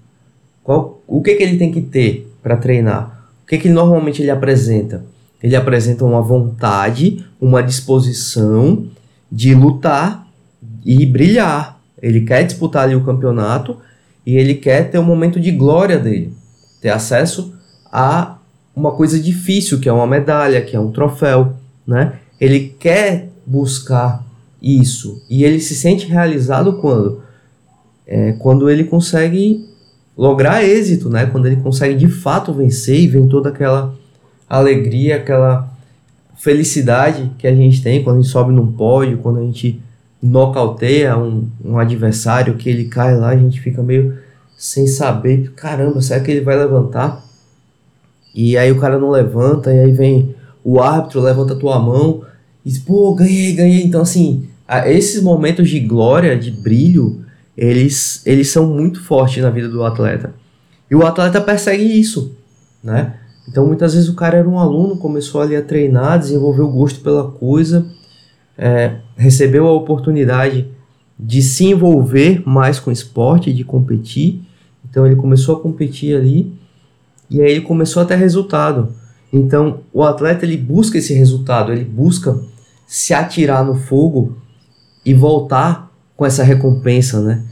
Qual, 0.63 1.03
o 1.05 1.21
que, 1.21 1.35
que 1.35 1.43
ele 1.43 1.57
tem 1.57 1.69
que 1.69 1.81
ter 1.81 2.31
para 2.41 2.55
treinar? 2.55 3.27
O 3.43 3.47
que, 3.47 3.57
que 3.57 3.67
normalmente 3.67 4.21
ele 4.21 4.31
apresenta? 4.31 5.03
Ele 5.43 5.57
apresenta 5.57 6.05
uma 6.05 6.21
vontade, 6.21 7.25
uma 7.41 7.61
disposição 7.61 8.85
de 9.29 9.53
lutar 9.53 10.26
e 10.87 11.05
brilhar. 11.05 11.77
Ele 12.01 12.21
quer 12.21 12.43
disputar 12.43 12.83
ali 12.83 12.95
o 12.95 13.03
campeonato 13.03 13.77
e 14.25 14.37
ele 14.37 14.55
quer 14.55 14.89
ter 14.89 14.97
um 14.97 15.03
momento 15.03 15.37
de 15.37 15.51
glória 15.51 15.99
dele, 15.99 16.33
ter 16.81 16.89
acesso 16.89 17.53
a 17.91 18.37
uma 18.73 18.91
coisa 18.91 19.19
difícil, 19.19 19.79
que 19.79 19.89
é 19.89 19.93
uma 19.93 20.07
medalha, 20.07 20.61
que 20.61 20.75
é 20.75 20.79
um 20.79 20.91
troféu, 20.91 21.55
né? 21.85 22.13
Ele 22.39 22.73
quer 22.79 23.29
buscar 23.45 24.23
isso 24.61 25.21
e 25.29 25.43
ele 25.43 25.59
se 25.59 25.75
sente 25.75 26.07
realizado 26.07 26.77
quando 26.79 27.21
é, 28.05 28.31
quando 28.33 28.69
ele 28.69 28.85
consegue 28.85 29.67
lograr 30.17 30.63
êxito, 30.63 31.09
né? 31.09 31.25
Quando 31.25 31.47
ele 31.47 31.57
consegue 31.57 31.95
de 31.95 32.07
fato 32.07 32.53
vencer 32.53 32.99
e 32.99 33.07
vem 33.07 33.27
toda 33.27 33.49
aquela 33.49 33.93
alegria, 34.49 35.17
aquela 35.17 35.69
felicidade 36.37 37.31
que 37.37 37.47
a 37.47 37.53
gente 37.53 37.81
tem 37.81 38.03
quando 38.03 38.19
a 38.19 38.21
gente 38.21 38.31
sobe 38.31 38.53
num 38.53 38.71
pódio, 38.71 39.17
quando 39.17 39.39
a 39.39 39.41
gente 39.41 39.81
nocauteia 40.21 41.17
um, 41.17 41.47
um 41.63 41.77
adversário 41.77 42.55
que 42.55 42.69
ele 42.69 42.85
cai 42.85 43.15
lá, 43.15 43.29
a 43.29 43.37
gente 43.37 43.61
fica 43.61 43.83
meio 43.83 44.17
sem 44.57 44.87
saber, 44.87 45.51
caramba, 45.55 46.01
será 46.01 46.19
que 46.19 46.31
ele 46.31 46.41
vai 46.41 46.57
levantar? 46.57 47.23
E 48.33 48.57
aí 48.57 48.71
o 48.71 48.79
cara 48.79 48.97
não 48.97 49.09
levanta, 49.09 49.73
e 49.73 49.79
aí 49.79 49.91
vem 49.91 50.35
o 50.63 50.79
árbitro, 50.81 51.21
levanta 51.21 51.53
a 51.53 51.57
tua 51.57 51.79
mão 51.79 52.23
e 52.65 52.69
diz, 52.69 52.79
pô, 52.79 53.13
ganhei, 53.13 53.53
ganhei. 53.53 53.83
Então, 53.83 54.01
assim, 54.01 54.47
esses 54.85 55.21
momentos 55.21 55.69
de 55.69 55.79
glória, 55.79 56.37
de 56.37 56.51
brilho, 56.51 57.23
eles, 57.55 58.21
eles 58.25 58.49
são 58.49 58.67
muito 58.67 59.01
fortes 59.03 59.41
na 59.41 59.49
vida 59.49 59.69
do 59.69 59.83
atleta. 59.83 60.33
E 60.89 60.95
o 60.95 61.05
atleta 61.05 61.39
persegue 61.39 61.83
isso, 61.83 62.35
né? 62.83 63.15
Então, 63.47 63.65
muitas 63.65 63.93
vezes 63.93 64.09
o 64.09 64.15
cara 64.15 64.37
era 64.37 64.49
um 64.49 64.59
aluno, 64.59 64.97
começou 64.97 65.41
ali 65.41 65.55
a 65.55 65.61
treinar, 65.61 66.19
desenvolveu 66.19 66.67
gosto 66.67 66.99
pela 66.99 67.31
coisa, 67.31 67.85
é, 68.57 68.95
recebeu 69.15 69.67
a 69.67 69.73
oportunidade 69.73 70.67
de 71.19 71.41
se 71.41 71.65
envolver 71.65 72.41
mais 72.45 72.79
com 72.79 72.91
esporte, 72.91 73.53
de 73.53 73.63
competir. 73.63 74.41
Então 74.89 75.05
ele 75.05 75.15
começou 75.15 75.57
a 75.57 75.59
competir 75.59 76.15
ali 76.15 76.53
e 77.29 77.41
aí 77.41 77.51
ele 77.51 77.61
começou 77.61 78.01
a 78.01 78.05
ter 78.05 78.15
resultado. 78.15 78.93
Então, 79.31 79.81
o 79.91 80.03
atleta 80.03 80.45
ele 80.45 80.55
busca 80.55 80.97
esse 80.97 81.13
resultado, 81.13 81.71
ele 81.71 81.83
busca 81.83 82.39
se 82.85 83.13
atirar 83.13 83.65
no 83.65 83.75
fogo 83.75 84.37
e 85.05 85.13
voltar 85.13 85.91
com 86.15 86.25
essa 86.25 86.43
recompensa, 86.43 87.21
né? 87.21 87.43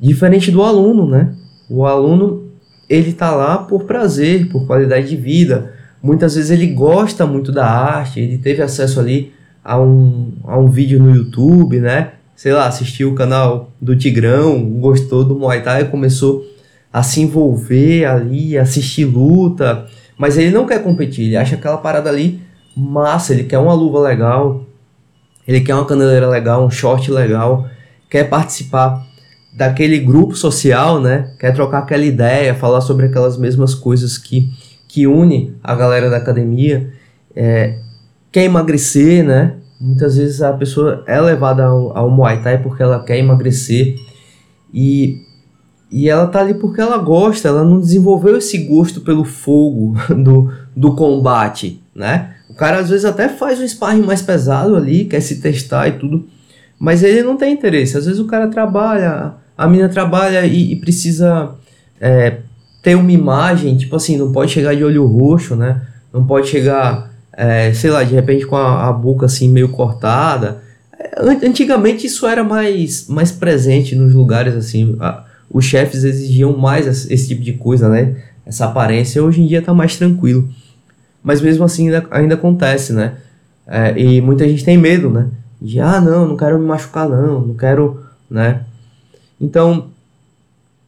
Diferente 0.00 0.50
do 0.50 0.62
aluno, 0.62 1.08
né? 1.08 1.34
O 1.68 1.84
aluno 1.84 2.44
ele 2.88 3.12
tá 3.12 3.34
lá 3.34 3.58
por 3.58 3.84
prazer, 3.84 4.48
por 4.48 4.66
qualidade 4.66 5.08
de 5.08 5.16
vida. 5.16 5.74
Muitas 6.00 6.36
vezes 6.36 6.50
ele 6.50 6.68
gosta 6.68 7.26
muito 7.26 7.50
da 7.50 7.66
arte, 7.66 8.20
ele 8.20 8.38
teve 8.38 8.62
acesso 8.62 9.00
ali 9.00 9.32
a 9.64 9.80
um, 9.80 10.32
a 10.44 10.58
um 10.58 10.68
vídeo 10.68 10.98
no 10.98 11.14
YouTube, 11.14 11.80
né? 11.80 12.12
Sei 12.36 12.52
lá, 12.52 12.66
assistiu 12.66 13.10
o 13.10 13.14
canal 13.14 13.72
do 13.80 13.96
Tigrão, 13.96 14.62
gostou 14.62 15.24
do 15.24 15.34
Muay 15.34 15.62
Thai, 15.62 15.84
começou 15.84 16.44
a 16.92 17.02
se 17.02 17.20
envolver 17.20 18.04
ali, 18.04 18.56
assistir 18.56 19.04
luta, 19.04 19.86
mas 20.16 20.38
ele 20.38 20.50
não 20.50 20.66
quer 20.66 20.82
competir, 20.82 21.26
ele 21.26 21.36
acha 21.36 21.54
aquela 21.54 21.76
parada 21.76 22.08
ali 22.08 22.40
massa, 22.76 23.32
ele 23.32 23.44
quer 23.44 23.58
uma 23.58 23.74
luva 23.74 24.00
legal, 24.00 24.64
ele 25.46 25.60
quer 25.60 25.74
uma 25.74 25.84
caneleira 25.84 26.28
legal, 26.28 26.64
um 26.64 26.70
short 26.70 27.10
legal, 27.10 27.68
quer 28.08 28.24
participar 28.24 29.06
daquele 29.52 29.98
grupo 29.98 30.36
social, 30.36 31.00
né? 31.00 31.32
Quer 31.40 31.52
trocar 31.52 31.80
aquela 31.80 32.04
ideia, 32.04 32.54
falar 32.54 32.80
sobre 32.80 33.06
aquelas 33.06 33.36
mesmas 33.36 33.74
coisas 33.74 34.16
que, 34.16 34.48
que 34.86 35.06
une 35.06 35.54
a 35.62 35.74
galera 35.74 36.08
da 36.08 36.18
academia. 36.18 36.92
É, 37.34 37.78
quer 38.30 38.44
emagrecer, 38.44 39.24
né? 39.24 39.56
Muitas 39.80 40.16
vezes 40.16 40.42
a 40.42 40.52
pessoa 40.52 41.04
é 41.06 41.20
levada 41.20 41.64
ao, 41.64 41.96
ao 41.96 42.10
Muay 42.10 42.42
Thai 42.42 42.58
porque 42.58 42.82
ela 42.82 43.02
quer 43.02 43.18
emagrecer 43.18 43.96
e, 44.72 45.22
e 45.90 46.08
ela 46.08 46.26
tá 46.26 46.40
ali 46.40 46.54
porque 46.54 46.80
ela 46.80 46.98
gosta, 46.98 47.48
ela 47.48 47.64
não 47.64 47.80
desenvolveu 47.80 48.36
esse 48.36 48.58
gosto 48.58 49.00
pelo 49.00 49.24
fogo 49.24 49.94
do, 50.22 50.52
do 50.76 50.94
combate, 50.94 51.80
né? 51.94 52.34
O 52.50 52.54
cara 52.54 52.78
às 52.78 52.90
vezes 52.90 53.04
até 53.04 53.28
faz 53.28 53.60
um 53.60 53.68
sparring 53.68 54.02
mais 54.02 54.22
pesado 54.22 54.74
ali, 54.74 55.04
quer 55.04 55.20
se 55.20 55.40
testar 55.40 55.88
e 55.88 55.92
tudo, 55.92 56.26
mas 56.78 57.02
ele 57.02 57.22
não 57.22 57.36
tem 57.36 57.52
interesse. 57.52 57.96
Às 57.96 58.06
vezes 58.06 58.20
o 58.20 58.26
cara 58.26 58.48
trabalha, 58.48 59.34
a 59.56 59.66
mina 59.68 59.88
trabalha 59.88 60.44
e, 60.46 60.72
e 60.72 60.76
precisa 60.76 61.54
é, 62.00 62.38
ter 62.82 62.94
uma 62.94 63.12
imagem, 63.12 63.76
tipo 63.76 63.94
assim, 63.96 64.16
não 64.16 64.32
pode 64.32 64.50
chegar 64.50 64.74
de 64.74 64.84
olho 64.84 65.06
roxo, 65.06 65.56
né? 65.56 65.82
Não 66.12 66.24
pode 66.24 66.48
chegar, 66.48 67.07
é, 67.38 67.72
sei 67.72 67.88
lá, 67.88 68.02
de 68.02 68.12
repente 68.12 68.44
com 68.44 68.56
a, 68.56 68.88
a 68.88 68.92
boca 68.92 69.26
assim 69.26 69.48
meio 69.48 69.68
cortada. 69.68 70.60
É, 70.98 71.22
antigamente 71.46 72.04
isso 72.04 72.26
era 72.26 72.42
mais, 72.42 73.06
mais 73.06 73.30
presente 73.30 73.94
nos 73.94 74.12
lugares 74.12 74.56
assim. 74.56 74.96
A, 74.98 75.24
os 75.48 75.64
chefes 75.64 76.02
exigiam 76.02 76.58
mais 76.58 76.88
esse, 76.88 77.14
esse 77.14 77.28
tipo 77.28 77.40
de 77.40 77.52
coisa, 77.52 77.88
né? 77.88 78.16
Essa 78.44 78.64
aparência. 78.64 79.22
Hoje 79.22 79.40
em 79.40 79.46
dia 79.46 79.62
tá 79.62 79.72
mais 79.72 79.96
tranquilo. 79.96 80.48
Mas 81.22 81.40
mesmo 81.40 81.64
assim 81.64 81.86
ainda, 81.86 82.08
ainda 82.10 82.34
acontece, 82.34 82.92
né? 82.92 83.14
É, 83.68 83.96
e 83.96 84.20
muita 84.20 84.48
gente 84.48 84.64
tem 84.64 84.76
medo, 84.76 85.08
né? 85.08 85.28
De, 85.62 85.78
ah, 85.78 86.00
não, 86.00 86.26
não 86.26 86.36
quero 86.36 86.58
me 86.58 86.66
machucar, 86.66 87.08
não, 87.08 87.40
não 87.40 87.54
quero, 87.54 88.02
né? 88.28 88.62
Então, 89.40 89.90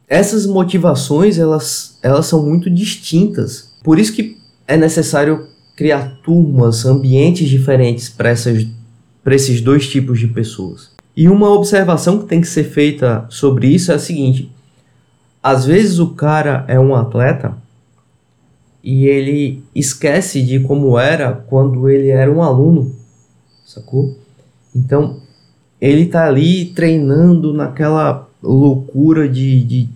essas 0.09 0.47
motivações, 0.47 1.39
elas, 1.39 1.97
elas 2.03 2.27
são 2.27 2.45
muito 2.45 2.69
distintas. 2.69 3.71
Por 3.85 4.01
isso 4.01 4.13
que 4.13 4.37
é 4.67 4.77
necessário 4.77 5.47
criar 5.77 6.19
turmas, 6.23 6.85
ambientes 6.85 7.49
diferentes 7.49 8.09
para 8.09 8.33
esses 9.35 9.61
dois 9.61 9.89
tipos 9.89 10.19
de 10.19 10.27
pessoas. 10.27 10.91
E 11.17 11.29
uma 11.29 11.51
observação 11.51 12.19
que 12.19 12.27
tem 12.27 12.41
que 12.41 12.47
ser 12.47 12.65
feita 12.65 13.27
sobre 13.29 13.69
isso 13.69 13.93
é 13.93 13.95
a 13.95 13.99
seguinte: 13.99 14.51
às 15.43 15.65
vezes 15.65 15.99
o 15.99 16.15
cara 16.15 16.65
é 16.69 16.79
um 16.79 16.95
atleta 16.95 17.57
e 18.83 19.07
ele 19.07 19.63
esquece 19.75 20.43
de 20.43 20.61
como 20.61 20.99
era 20.99 21.33
quando 21.33 21.89
ele 21.89 22.09
era 22.09 22.31
um 22.31 22.43
aluno, 22.43 22.95
sacou? 23.65 24.17
Então 24.75 25.21
ele 25.81 26.07
tá 26.07 26.27
ali 26.27 26.67
treinando 26.67 27.53
naquela 27.53 28.29
loucura 28.43 29.29
de, 29.29 29.63
de 29.65 29.89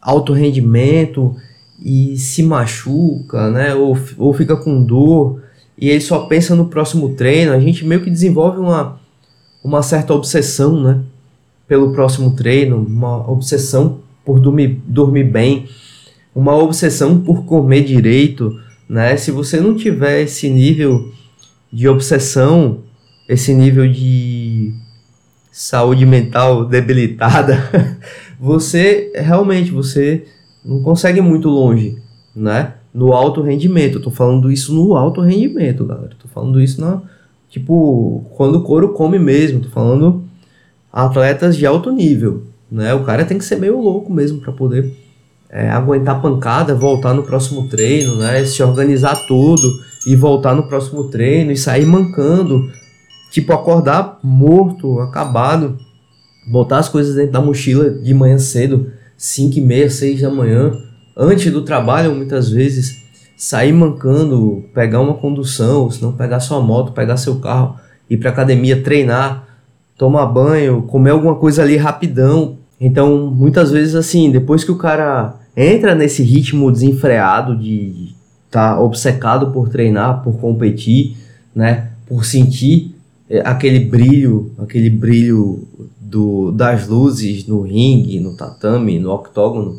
alto 0.00 0.32
rendimento 0.32 1.36
e 1.80 2.16
se 2.16 2.42
machuca, 2.42 3.50
né? 3.50 3.74
Ou, 3.74 3.96
ou 4.16 4.34
fica 4.34 4.56
com 4.56 4.82
dor 4.82 5.40
e 5.76 5.88
ele 5.88 6.00
só 6.00 6.26
pensa 6.26 6.54
no 6.54 6.66
próximo 6.66 7.14
treino. 7.14 7.52
A 7.52 7.60
gente 7.60 7.84
meio 7.84 8.02
que 8.02 8.10
desenvolve 8.10 8.58
uma, 8.58 9.00
uma 9.62 9.82
certa 9.82 10.12
obsessão, 10.12 10.80
né? 10.80 11.00
Pelo 11.66 11.92
próximo 11.92 12.34
treino, 12.34 12.78
uma 12.78 13.30
obsessão 13.30 14.00
por 14.24 14.40
dormir, 14.40 14.80
dormir 14.86 15.24
bem, 15.24 15.68
uma 16.34 16.56
obsessão 16.56 17.20
por 17.20 17.44
comer 17.44 17.82
direito, 17.84 18.58
né? 18.88 19.16
Se 19.16 19.30
você 19.30 19.60
não 19.60 19.76
tiver 19.76 20.22
esse 20.22 20.48
nível 20.48 21.12
de 21.72 21.88
obsessão, 21.88 22.80
esse 23.28 23.54
nível 23.54 23.86
de 23.86 24.72
saúde 25.52 26.06
mental 26.06 26.64
debilitada, 26.64 27.98
você 28.40 29.12
realmente 29.14 29.70
você 29.70 30.24
não 30.68 30.82
consegue 30.82 31.20
muito 31.20 31.48
longe, 31.48 31.96
né? 32.34 32.74
No 32.92 33.12
alto 33.12 33.42
rendimento. 33.42 33.98
Eu 33.98 34.02
tô 34.02 34.10
falando 34.10 34.50
isso 34.50 34.74
no 34.74 34.94
alto 34.94 35.20
rendimento, 35.20 35.84
galera. 35.84 36.10
Tô 36.20 36.28
falando 36.28 36.60
isso 36.60 36.80
na 36.80 37.00
tipo 37.48 38.26
quando 38.36 38.56
o 38.56 38.62
couro 38.62 38.90
come 38.90 39.18
mesmo. 39.18 39.60
Tô 39.60 39.68
falando 39.70 40.24
atletas 40.92 41.56
de 41.56 41.66
alto 41.66 41.90
nível, 41.90 42.44
né? 42.70 42.94
O 42.94 43.04
cara 43.04 43.24
tem 43.24 43.38
que 43.38 43.44
ser 43.44 43.56
meio 43.56 43.80
louco 43.80 44.12
mesmo 44.12 44.40
para 44.40 44.52
poder 44.52 44.94
é, 45.48 45.70
aguentar 45.70 46.20
pancada, 46.20 46.74
voltar 46.74 47.14
no 47.14 47.22
próximo 47.22 47.68
treino, 47.68 48.16
né? 48.16 48.44
Se 48.44 48.62
organizar 48.62 49.26
todo 49.26 49.66
e 50.06 50.14
voltar 50.14 50.54
no 50.54 50.68
próximo 50.68 51.04
treino 51.04 51.50
e 51.50 51.56
sair 51.56 51.86
mancando 51.86 52.70
Tipo, 53.30 53.52
acordar 53.52 54.18
morto, 54.22 55.00
acabado, 55.00 55.76
botar 56.50 56.78
as 56.78 56.88
coisas 56.88 57.14
dentro 57.14 57.32
da 57.32 57.40
mochila 57.40 57.90
de 57.90 58.14
manhã 58.14 58.38
cedo, 58.38 58.90
5 59.18 59.58
e 59.58 59.60
meia, 59.60 59.90
6 59.90 60.22
da 60.22 60.30
manhã, 60.30 60.78
antes 61.16 61.52
do 61.52 61.62
trabalho, 61.62 62.14
muitas 62.14 62.48
vezes, 62.48 63.02
sair 63.36 63.72
mancando, 63.72 64.64
pegar 64.72 65.00
uma 65.00 65.14
condução, 65.14 65.82
ou 65.82 65.90
se 65.90 66.00
não 66.00 66.12
pegar 66.12 66.38
sua 66.38 66.60
moto, 66.60 66.92
pegar 66.92 67.16
seu 67.16 67.40
carro, 67.40 67.74
ir 68.08 68.16
pra 68.16 68.30
academia, 68.30 68.80
treinar, 68.80 69.44
tomar 69.98 70.26
banho, 70.26 70.82
comer 70.82 71.10
alguma 71.10 71.34
coisa 71.34 71.62
ali 71.62 71.76
rapidão. 71.76 72.56
Então, 72.80 73.26
muitas 73.26 73.72
vezes, 73.72 73.96
assim, 73.96 74.30
depois 74.30 74.62
que 74.62 74.70
o 74.70 74.78
cara 74.78 75.34
entra 75.56 75.96
nesse 75.96 76.22
ritmo 76.22 76.70
desenfreado 76.70 77.56
de 77.56 78.14
estar 78.46 78.76
tá 78.76 78.80
obcecado 78.80 79.50
por 79.50 79.68
treinar, 79.68 80.22
por 80.22 80.38
competir, 80.38 81.16
né, 81.52 81.88
por 82.06 82.24
sentir 82.24 82.94
é, 83.28 83.40
aquele 83.40 83.80
brilho, 83.80 84.52
aquele 84.58 84.88
brilho 84.88 85.66
do, 86.08 86.50
das 86.52 86.88
luzes 86.88 87.46
no 87.46 87.60
ringue, 87.60 88.18
no 88.18 88.34
tatame, 88.34 88.98
no 88.98 89.12
octógono, 89.12 89.78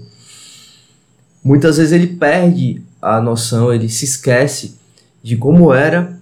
muitas 1.44 1.78
vezes 1.78 1.92
ele 1.92 2.08
perde 2.08 2.84
a 3.02 3.20
noção, 3.20 3.74
ele 3.74 3.90
se 3.90 4.06
esquece 4.06 4.78
de 5.24 5.36
como 5.36 5.74
era 5.74 6.20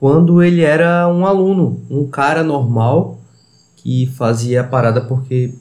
quando 0.00 0.42
ele 0.42 0.62
era 0.62 1.08
um 1.08 1.26
aluno, 1.26 1.80
um 1.90 2.06
cara 2.06 2.42
normal 2.42 3.18
que 3.76 4.06
fazia 4.06 4.62
a 4.62 4.64
parada 4.64 5.00
porque 5.02 5.52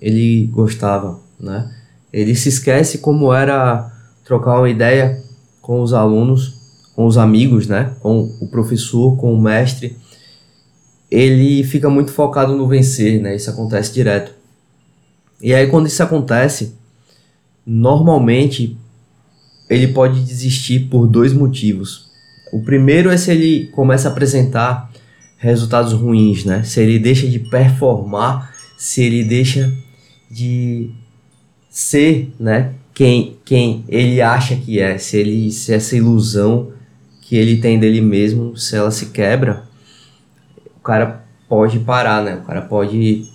ele 0.00 0.46
gostava, 0.48 1.18
né? 1.40 1.72
Ele 2.12 2.34
se 2.34 2.48
esquece 2.48 2.98
como 2.98 3.32
era 3.32 3.90
trocar 4.24 4.58
uma 4.58 4.68
ideia 4.68 5.22
com 5.62 5.80
os 5.80 5.92
alunos, 5.92 6.54
com 6.94 7.06
os 7.06 7.16
amigos, 7.16 7.66
né? 7.66 7.94
Com 8.00 8.30
o 8.40 8.48
professor, 8.48 9.16
com 9.16 9.32
o 9.32 9.40
mestre 9.40 9.96
ele 11.14 11.62
fica 11.62 11.88
muito 11.88 12.10
focado 12.10 12.56
no 12.56 12.66
vencer, 12.66 13.20
né? 13.20 13.36
Isso 13.36 13.48
acontece 13.48 13.94
direto. 13.94 14.32
E 15.40 15.54
aí 15.54 15.68
quando 15.68 15.86
isso 15.86 16.02
acontece, 16.02 16.74
normalmente 17.64 18.76
ele 19.70 19.88
pode 19.88 20.20
desistir 20.24 20.88
por 20.88 21.06
dois 21.06 21.32
motivos. 21.32 22.10
O 22.52 22.62
primeiro 22.62 23.10
é 23.10 23.16
se 23.16 23.30
ele 23.30 23.68
começa 23.68 24.08
a 24.08 24.10
apresentar 24.10 24.90
resultados 25.38 25.92
ruins, 25.92 26.44
né? 26.44 26.64
Se 26.64 26.80
ele 26.80 26.98
deixa 26.98 27.28
de 27.28 27.38
performar, 27.38 28.52
se 28.76 29.00
ele 29.02 29.22
deixa 29.22 29.72
de 30.28 30.90
ser, 31.70 32.32
né? 32.40 32.72
Quem, 32.92 33.36
quem 33.44 33.84
ele 33.88 34.20
acha 34.20 34.56
que 34.56 34.80
é, 34.80 34.98
se 34.98 35.16
ele 35.16 35.52
se 35.52 35.72
essa 35.72 35.96
ilusão 35.96 36.72
que 37.20 37.36
ele 37.36 37.58
tem 37.58 37.78
dele 37.78 38.00
mesmo, 38.00 38.56
se 38.56 38.76
ela 38.76 38.90
se 38.90 39.06
quebra, 39.06 39.64
cara 40.84 41.24
pode 41.48 41.78
parar, 41.80 42.22
né? 42.22 42.36
O 42.36 42.42
cara 42.42 42.62
pode 42.62 43.26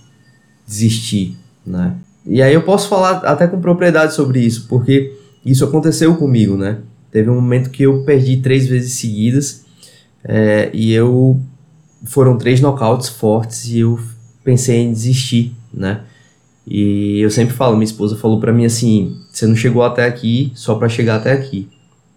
desistir, 0.67 1.35
né? 1.65 1.95
E 2.25 2.41
aí 2.41 2.53
eu 2.53 2.61
posso 2.61 2.87
falar 2.87 3.17
até 3.25 3.47
com 3.47 3.59
propriedade 3.59 4.13
sobre 4.13 4.39
isso, 4.39 4.67
porque 4.67 5.17
isso 5.43 5.65
aconteceu 5.65 6.15
comigo, 6.15 6.55
né? 6.55 6.77
Teve 7.11 7.29
um 7.29 7.35
momento 7.35 7.71
que 7.71 7.83
eu 7.83 8.03
perdi 8.03 8.37
três 8.37 8.67
vezes 8.67 8.93
seguidas 8.93 9.65
é, 10.23 10.69
e 10.73 10.93
eu 10.93 11.41
foram 12.05 12.37
três 12.37 12.61
nocautes 12.61 13.09
fortes 13.09 13.65
e 13.65 13.79
eu 13.79 13.99
pensei 14.43 14.77
em 14.81 14.91
desistir, 14.91 15.53
né? 15.73 16.01
E 16.67 17.19
eu 17.19 17.31
sempre 17.31 17.55
falo, 17.55 17.75
minha 17.75 17.85
esposa 17.85 18.15
falou 18.15 18.39
para 18.39 18.53
mim 18.53 18.65
assim, 18.65 19.17
você 19.31 19.47
não 19.47 19.55
chegou 19.55 19.81
até 19.81 20.05
aqui 20.05 20.51
só 20.53 20.75
para 20.75 20.87
chegar 20.87 21.15
até 21.15 21.31
aqui, 21.31 21.67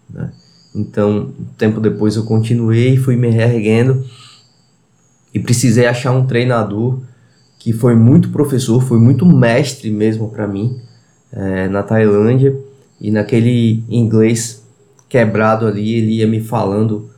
né? 0.09 0.31
Então, 0.75 1.33
um 1.39 1.45
tempo 1.57 1.79
depois 1.79 2.15
eu 2.15 2.23
continuei, 2.23 2.97
fui 2.97 3.15
me 3.15 3.29
reerguendo 3.29 4.05
e 5.33 5.39
precisei 5.39 5.85
achar 5.85 6.11
um 6.11 6.25
treinador 6.25 6.99
que 7.57 7.73
foi 7.73 7.95
muito 7.95 8.29
professor, 8.29 8.81
foi 8.81 8.99
muito 8.99 9.25
mestre 9.25 9.89
mesmo 9.89 10.29
para 10.29 10.47
mim 10.47 10.79
é, 11.31 11.67
na 11.67 11.81
Tailândia 11.81 12.55
e 12.99 13.09
naquele 13.09 13.83
inglês 13.89 14.63
quebrado 15.09 15.65
ali 15.65 15.93
ele 15.93 16.17
ia 16.17 16.27
me 16.27 16.41
falando 16.41 17.09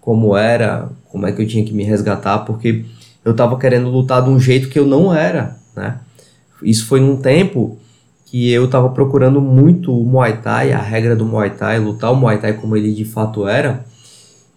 como 0.00 0.36
era, 0.36 0.88
como 1.10 1.26
é 1.26 1.32
que 1.32 1.42
eu 1.42 1.46
tinha 1.46 1.64
que 1.64 1.74
me 1.74 1.84
resgatar, 1.84 2.38
porque 2.40 2.84
eu 3.24 3.32
estava 3.32 3.58
querendo 3.58 3.90
lutar 3.90 4.22
de 4.22 4.30
um 4.30 4.40
jeito 4.40 4.68
que 4.68 4.78
eu 4.78 4.86
não 4.86 5.14
era, 5.14 5.56
né? 5.76 5.98
Isso 6.62 6.86
foi 6.86 7.00
num 7.00 7.16
tempo 7.16 7.78
que 8.24 8.50
eu 8.50 8.64
estava 8.66 8.88
procurando 8.90 9.40
muito 9.40 9.92
o 9.92 10.04
Muay 10.04 10.38
Thai, 10.38 10.72
a 10.72 10.80
regra 10.80 11.14
do 11.14 11.24
Muay 11.24 11.50
Thai, 11.50 11.78
lutar 11.78 12.12
o 12.12 12.16
Muay 12.16 12.38
Thai 12.38 12.54
como 12.54 12.76
ele 12.76 12.92
de 12.92 13.04
fato 13.04 13.46
era, 13.46 13.84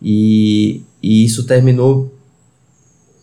e, 0.01 0.83
e 1.01 1.23
isso 1.25 1.45
terminou 1.45 2.13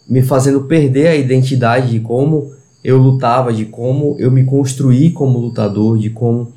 me 0.09 0.23
fazendo 0.23 0.63
perder 0.63 1.09
a 1.09 1.17
identidade 1.17 1.91
de 1.91 2.01
como 2.01 2.53
eu 2.83 2.97
lutava, 2.97 3.53
de 3.53 3.67
como 3.67 4.17
eu 4.19 4.31
me 4.31 4.45
construí 4.45 5.11
como 5.11 5.39
lutador, 5.39 5.99
de 5.99 6.11
como 6.11 6.53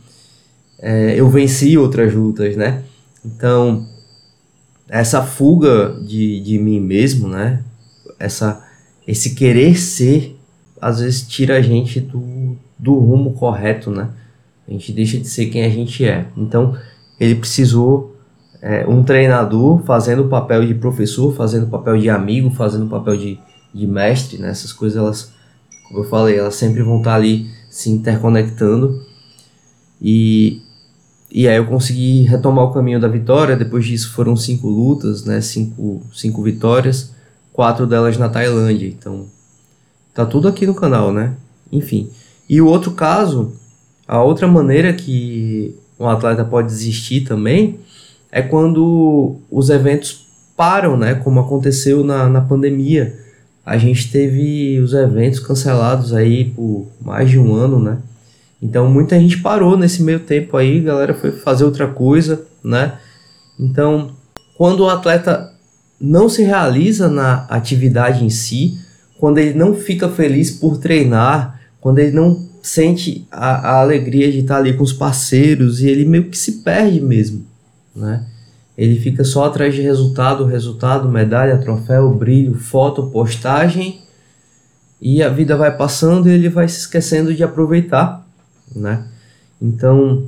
é, 0.80 1.20
eu 1.20 1.30
venci 1.30 1.78
outras 1.78 2.14
lutas, 2.14 2.56
né? 2.56 2.84
Então, 3.24 3.86
essa 4.90 5.22
fuga 5.22 6.00
de, 6.02 6.40
de 6.40 6.58
mim 6.58 6.80
mesmo, 6.80 7.28
né? 7.28 7.64
Essa, 8.20 8.64
esse 9.08 9.36
querer 9.36 9.78
ser, 9.78 10.38
às 10.80 11.00
vezes 11.00 11.22
tira 11.24 11.58
a 11.58 11.62
gente 11.62 12.00
do, 12.00 12.56
do 12.78 12.96
rumo 12.96 13.34
correto, 13.34 13.92
né? 13.92 14.10
A 14.68 14.72
gente 14.72 14.92
deixa 14.92 15.18
de 15.18 15.28
ser 15.28 15.48
quem 15.48 15.64
a 15.64 15.70
gente 15.70 16.06
é. 16.06 16.26
Então, 16.38 16.78
ele 17.20 17.36
precisou 17.36 18.11
é, 18.62 18.86
um 18.88 19.04
treinador 19.04 19.82
fazendo 19.84 20.24
o 20.24 20.30
papel 20.30 20.66
de 20.66 20.76
professor, 20.76 21.34
fazendo 21.36 21.64
o 21.64 21.70
papel 21.70 21.98
de 21.98 22.10
amigo, 22.10 22.52
fazendo 22.52 22.86
o 22.86 22.90
papel 22.90 23.18
de, 23.18 23.40
de 23.74 23.88
mestre, 23.88 24.38
né? 24.38 24.50
Essas 24.50 24.72
coisas, 24.72 24.98
elas, 24.98 25.32
como 25.88 26.02
eu 26.02 26.04
falei, 26.04 26.38
elas 26.38 26.56
sempre 26.56 26.84
vão 26.84 27.00
estar 27.00 27.16
ali 27.16 27.50
se 27.70 27.90
interconectando. 27.90 29.04
E, 30.00 30.62
e 31.32 31.48
aí 31.48 31.58
eu 31.58 31.66
consegui 31.66 32.22
retomar 32.24 32.66
o 32.66 32.72
caminho 32.72 33.00
da 33.00 33.08
vitória. 33.08 33.58
Depois 33.58 33.84
disso 33.86 34.12
foram 34.12 34.36
cinco 34.36 34.68
lutas, 34.68 35.26
né? 35.26 35.42
Cinco, 35.42 36.04
cinco 36.14 36.44
vitórias, 36.44 37.14
quatro 37.52 37.88
delas 37.88 38.16
na 38.18 38.30
Tailândia. 38.30 38.88
Então, 38.88 39.26
tá 40.14 40.24
tudo 40.24 40.48
aqui 40.48 40.68
no 40.68 40.76
canal, 40.76 41.12
né? 41.12 41.36
Enfim. 41.72 42.12
E 42.48 42.62
o 42.62 42.68
outro 42.68 42.92
caso, 42.92 43.54
a 44.08 44.22
outra 44.22 44.48
maneira 44.48 44.94
que 44.94 45.76
um 46.00 46.08
atleta 46.08 46.46
pode 46.46 46.68
desistir 46.68 47.22
também 47.22 47.80
é 48.32 48.42
quando 48.42 49.38
os 49.50 49.70
eventos 49.70 50.28
param, 50.56 50.96
né? 50.96 51.16
Como 51.16 51.40
aconteceu 51.40 52.04
na, 52.04 52.30
na 52.30 52.42
pandemia. 52.42 53.20
A 53.66 53.78
gente 53.78 54.12
teve 54.12 54.80
os 54.80 54.94
eventos 54.94 55.40
cancelados 55.40 56.14
aí 56.14 56.46
por 56.46 56.88
mais 57.02 57.30
de 57.30 57.38
um 57.38 57.54
ano, 57.54 57.80
né? 57.80 57.98
Então 58.62 58.90
muita 58.90 59.20
gente 59.20 59.40
parou 59.40 59.78
nesse 59.78 60.02
meio 60.04 60.20
tempo 60.20 60.56
aí, 60.56 60.82
galera 60.82 61.14
foi 61.14 61.32
fazer 61.32 61.64
outra 61.64 61.88
coisa, 61.88 62.44
né? 62.64 62.94
Então, 63.60 64.12
quando 64.58 64.82
o 64.82 64.90
atleta 64.90 65.52
não 66.00 66.30
se 66.30 66.44
realiza 66.44 67.10
na 67.10 67.46
atividade 67.50 68.24
em 68.24 68.30
si, 68.30 68.78
quando 69.20 69.38
ele 69.38 69.54
não 69.54 69.76
fica 69.76 70.10
feliz 70.10 70.50
por 70.52 70.78
treinar, 70.78 71.60
quando 71.80 72.00
ele 72.00 72.12
não 72.12 72.50
sente 72.62 73.28
a, 73.32 73.72
a 73.72 73.82
alegria 73.82 74.32
de 74.32 74.40
estar 74.40 74.58
ali 74.58 74.74
com 74.74 74.84
os 74.84 74.94
parceiros 74.94 75.82
e 75.82 75.90
ele 75.90 76.06
meio 76.06 76.26
que 76.26 76.38
se 76.38 76.64
perde 76.64 77.02
mesmo, 77.02 77.46
né? 77.96 78.26
Ele 78.78 79.00
fica 79.00 79.24
só 79.24 79.46
atrás 79.46 79.76
de 79.76 79.82
resultado, 79.82 80.46
resultado, 80.46 81.10
medalha, 81.10 81.58
troféu, 81.58 82.14
brilho, 82.14 82.56
foto, 82.56 83.08
postagem 83.08 84.02
e 85.02 85.22
a 85.22 85.30
vida 85.30 85.58
vai 85.58 85.76
passando 85.76 86.30
e 86.30 86.34
ele 86.34 86.50
vai 86.50 86.68
se 86.68 86.80
esquecendo 86.80 87.34
de 87.34 87.44
aproveitar 87.44 88.22
né? 88.76 89.06
Então, 89.62 90.28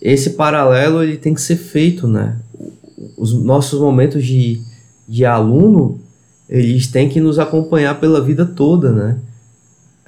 esse 0.00 0.30
paralelo 0.30 1.02
ele 1.02 1.16
tem 1.16 1.34
que 1.34 1.40
ser 1.40 1.56
feito, 1.56 2.06
né? 2.06 2.38
Os 3.16 3.32
nossos 3.32 3.80
momentos 3.80 4.24
de, 4.24 4.60
de 5.08 5.24
aluno, 5.24 6.00
eles 6.48 6.86
têm 6.86 7.08
que 7.08 7.20
nos 7.20 7.38
acompanhar 7.38 7.98
pela 8.00 8.20
vida 8.20 8.46
toda, 8.46 8.92
né? 8.92 9.18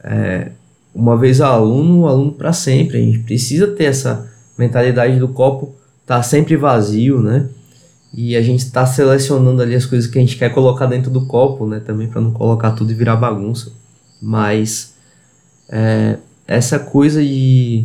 É, 0.03 0.53
uma 0.95 1.17
vez 1.17 1.41
aluno, 1.41 2.07
aluno 2.07 2.33
para 2.33 2.53
sempre. 2.53 2.99
A 2.99 3.01
gente 3.01 3.19
precisa 3.21 3.67
ter 3.69 3.85
essa 3.85 4.31
mentalidade 4.57 5.19
do 5.19 5.29
copo 5.29 5.75
tá 6.07 6.23
sempre 6.23 6.57
vazio, 6.57 7.21
né? 7.21 7.49
E 8.15 8.37
a 8.37 8.41
gente 8.41 8.61
está 8.61 8.87
selecionando 8.87 9.61
ali 9.61 9.75
as 9.75 9.85
coisas 9.85 10.09
que 10.09 10.17
a 10.17 10.21
gente 10.21 10.37
quer 10.37 10.51
colocar 10.55 10.87
dentro 10.87 11.11
do 11.11 11.27
copo, 11.27 11.67
né? 11.67 11.81
Também 11.81 12.09
para 12.09 12.21
não 12.21 12.31
colocar 12.31 12.71
tudo 12.71 12.93
e 12.93 12.95
virar 12.95 13.17
bagunça. 13.17 13.73
Mas 14.23 14.95
é, 15.69 16.17
essa 16.47 16.79
coisa 16.79 17.23
de 17.23 17.85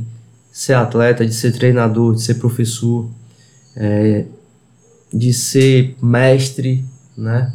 ser 0.51 0.73
atleta, 0.73 1.25
de 1.25 1.33
ser 1.33 1.51
treinador, 1.51 2.13
de 2.13 2.21
ser 2.21 2.35
professor, 2.35 3.09
é, 3.75 4.25
de 5.11 5.33
ser 5.33 5.95
mestre, 6.01 6.85
né? 7.17 7.51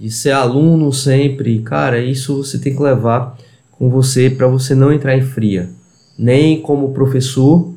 De 0.00 0.10
ser 0.10 0.30
aluno 0.30 0.92
sempre, 0.92 1.60
cara, 1.60 2.00
isso 2.00 2.42
você 2.42 2.58
tem 2.58 2.74
que 2.74 2.82
levar 2.82 3.36
com 3.72 3.90
você 3.90 4.30
para 4.30 4.46
você 4.46 4.74
não 4.74 4.92
entrar 4.92 5.16
em 5.16 5.22
fria, 5.22 5.68
nem 6.16 6.60
como 6.60 6.92
professor 6.92 7.67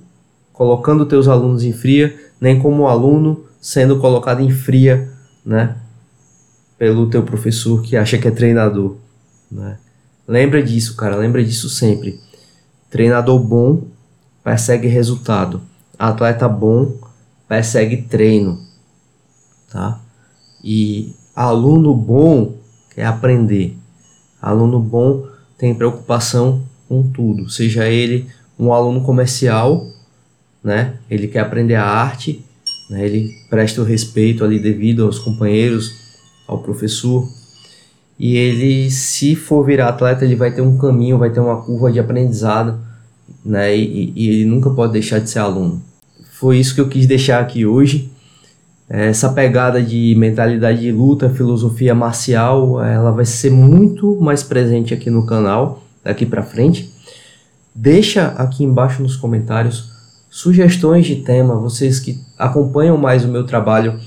colocando 0.62 1.08
teus 1.08 1.28
alunos 1.28 1.64
em 1.64 1.74
fria, 1.74 2.16
nem 2.40 2.60
como 2.60 2.88
aluno 2.88 3.46
sendo 3.60 3.98
colocado 3.98 4.42
em 4.42 4.52
fria, 4.52 5.12
né? 5.44 5.76
Pelo 6.78 7.10
teu 7.10 7.24
professor 7.24 7.82
que 7.82 7.98
acha 7.98 8.20
que 8.20 8.28
é 8.28 8.32
treinador, 8.32 8.96
né? 9.52 9.80
Lembra 10.28 10.62
disso, 10.62 10.96
cara, 10.96 11.16
lembra 11.16 11.44
disso 11.44 11.68
sempre. 11.68 12.20
Treinador 12.92 13.40
bom 13.40 13.86
persegue 14.44 14.88
resultado. 14.88 15.64
Atleta 15.98 16.48
bom 16.48 16.96
persegue 17.48 18.04
treino, 18.04 18.60
tá? 19.68 20.00
E 20.64 21.16
aluno 21.36 21.96
bom 21.96 22.54
quer 22.94 23.06
aprender. 23.06 23.76
Aluno 24.40 24.80
bom 24.80 25.26
tem 25.58 25.74
preocupação 25.74 26.62
com 26.88 27.02
tudo, 27.02 27.50
seja 27.50 27.88
ele 27.88 28.30
um 28.60 28.72
aluno 28.72 29.02
comercial, 29.02 29.88
né? 30.64 30.96
Ele 31.10 31.28
quer 31.28 31.40
aprender 31.40 31.76
a 31.76 31.86
arte, 31.86 32.44
né? 32.90 33.06
Ele 33.06 33.32
presta 33.50 33.82
o 33.82 33.86
respeito 33.86 34.44
ali 34.44 34.60
devido 34.60 35.06
aos 35.06 35.20
companheiros, 35.20 35.92
ao 36.48 36.60
professor, 36.60 37.28
e 38.20 38.36
ele, 38.38 38.92
se 38.92 39.36
for 39.36 39.66
virar 39.66 39.90
atleta, 39.90 40.24
ele 40.24 40.36
vai 40.36 40.54
ter 40.54 40.62
um 40.62 40.78
caminho, 40.78 41.18
vai 41.18 41.32
ter 41.32 41.40
uma 41.40 41.62
curva 41.62 41.92
de 41.92 42.00
aprendizado, 42.00 42.80
né? 43.44 43.76
E, 43.76 44.14
e 44.16 44.30
ele 44.30 44.46
nunca 44.46 44.70
pode 44.70 44.94
deixar 44.94 45.20
de 45.20 45.30
ser 45.30 45.40
aluno. 45.40 45.82
Foi 46.34 46.60
isso 46.60 46.76
que 46.76 46.82
eu 46.82 46.88
quis 46.88 47.08
deixar 47.08 47.40
aqui 47.40 47.66
hoje. 47.66 48.12
Essa 48.88 49.32
pegada 49.32 49.82
de 49.82 50.14
mentalidade 50.18 50.82
de 50.82 50.92
luta, 50.92 51.30
filosofia 51.30 51.96
marcial, 51.96 52.84
ela 52.84 53.12
vai 53.12 53.26
ser 53.26 53.50
muito 53.50 54.20
mais 54.20 54.44
presente 54.44 54.94
aqui 54.94 55.10
no 55.10 55.26
canal 55.26 55.82
daqui 56.04 56.26
para 56.26 56.44
frente. 56.44 56.92
Deixa 57.74 58.28
aqui 58.38 58.64
embaixo 58.64 59.02
nos 59.02 59.16
comentários 59.16 59.91
sugestões 60.32 61.06
de 61.06 61.18
tema, 61.18 61.58
vocês 61.58 62.00
que 62.00 62.18
acompanham 62.40 62.96
mais 62.96 63.26
o 63.26 63.28
meu 63.28 63.46
trabalho, 63.46 64.00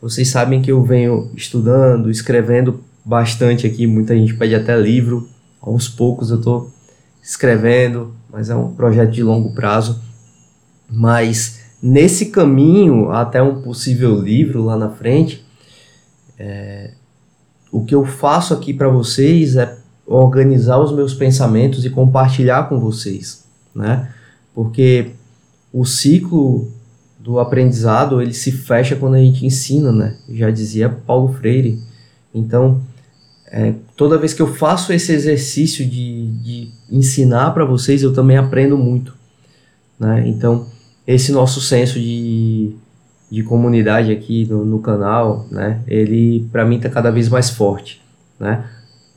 vocês 0.00 0.28
sabem 0.28 0.62
que 0.62 0.70
eu 0.70 0.80
venho 0.84 1.32
estudando, 1.34 2.08
escrevendo 2.08 2.80
bastante 3.04 3.66
aqui, 3.66 3.84
muita 3.84 4.16
gente 4.16 4.34
pede 4.34 4.54
até 4.54 4.78
livro. 4.78 5.28
Aos 5.60 5.88
poucos 5.88 6.30
eu 6.30 6.38
estou 6.38 6.70
escrevendo, 7.20 8.14
mas 8.30 8.48
é 8.48 8.54
um 8.54 8.72
projeto 8.72 9.10
de 9.10 9.24
longo 9.24 9.52
prazo. 9.52 10.00
Mas 10.88 11.60
nesse 11.82 12.26
caminho 12.26 13.10
até 13.10 13.42
um 13.42 13.60
possível 13.60 14.14
livro 14.20 14.62
lá 14.62 14.76
na 14.76 14.90
frente, 14.90 15.44
é, 16.38 16.92
o 17.72 17.84
que 17.84 17.96
eu 17.96 18.04
faço 18.04 18.54
aqui 18.54 18.72
para 18.72 18.88
vocês 18.88 19.56
é 19.56 19.76
organizar 20.06 20.78
os 20.78 20.92
meus 20.92 21.14
pensamentos 21.14 21.84
e 21.84 21.90
compartilhar 21.90 22.68
com 22.68 22.78
vocês, 22.78 23.44
né? 23.74 24.08
Porque 24.54 25.17
o 25.72 25.84
ciclo 25.84 26.70
do 27.18 27.38
aprendizado 27.38 28.22
ele 28.22 28.32
se 28.32 28.52
fecha 28.52 28.96
quando 28.96 29.14
a 29.14 29.18
gente 29.18 29.44
ensina, 29.44 29.92
né? 29.92 30.16
Já 30.30 30.50
dizia 30.50 30.88
Paulo 30.88 31.32
Freire. 31.34 31.78
Então, 32.34 32.80
é, 33.46 33.74
toda 33.96 34.18
vez 34.18 34.32
que 34.32 34.42
eu 34.42 34.54
faço 34.54 34.92
esse 34.92 35.12
exercício 35.12 35.84
de, 35.84 36.28
de 36.42 36.70
ensinar 36.90 37.50
para 37.50 37.64
vocês, 37.64 38.02
eu 38.02 38.12
também 38.12 38.36
aprendo 38.36 38.76
muito. 38.76 39.14
Né? 39.98 40.28
Então, 40.28 40.66
esse 41.06 41.32
nosso 41.32 41.60
senso 41.60 41.98
de, 41.98 42.74
de 43.30 43.42
comunidade 43.42 44.12
aqui 44.12 44.46
no, 44.46 44.64
no 44.64 44.78
canal, 44.78 45.46
né? 45.50 45.80
ele 45.86 46.46
para 46.52 46.64
mim 46.64 46.76
está 46.76 46.88
cada 46.88 47.10
vez 47.10 47.28
mais 47.28 47.50
forte. 47.50 48.00
Né? 48.38 48.64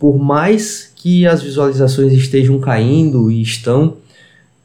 por 0.02 0.18
mais 0.18 0.92
que 0.96 1.28
as 1.28 1.44
visualizações 1.44 2.12
estejam 2.12 2.60
caindo 2.60 3.30
e 3.30 3.40
estão, 3.40 3.98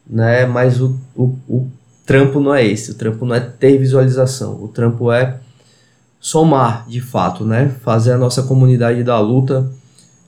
né, 0.09 0.47
mas 0.47 0.81
o, 0.81 0.99
o, 1.15 1.37
o 1.47 1.71
trampo 2.07 2.39
não 2.41 2.55
é 2.55 2.65
esse, 2.65 2.93
o 2.93 2.95
trampo 2.95 3.27
não 3.27 3.35
é 3.35 3.41
ter 3.41 3.77
visualização, 3.77 4.63
o 4.63 4.69
trampo 4.69 5.11
é 5.11 5.41
somar 6.21 6.87
de 6.89 7.01
fato, 7.01 7.45
né, 7.45 7.75
fazer 7.83 8.13
a 8.13 8.19
nossa 8.19 8.45
comunidade 8.45 9.03
da 9.03 9.19
luta 9.19 9.69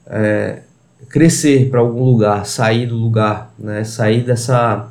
é, 0.07 0.63
crescer 1.09 1.71
para 1.71 1.81
algum 1.81 2.05
lugar, 2.05 2.45
sair 2.45 2.87
do 2.87 2.97
lugar, 2.97 3.55
né, 3.59 3.85
sair 3.85 4.25
dessa 4.25 4.89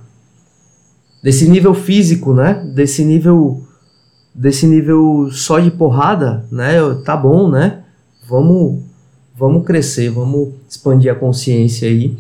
desse 1.21 1.50
nível 1.50 1.73
físico, 1.73 2.34
né, 2.34 2.54
desse 2.73 3.04
nível 3.04 3.63
desse 4.34 4.65
nível 4.65 5.30
só 5.32 5.60
de 5.60 5.71
porrada, 5.71 6.45
né, 6.50 6.78
tá 7.04 7.17
bom, 7.17 7.50
né, 7.50 7.84
vamos 8.28 8.82
vamos 9.36 9.65
crescer, 9.65 10.10
vamos 10.10 10.54
expandir 10.69 11.12
a 11.12 11.15
consciência 11.15 11.88
aí. 11.88 12.17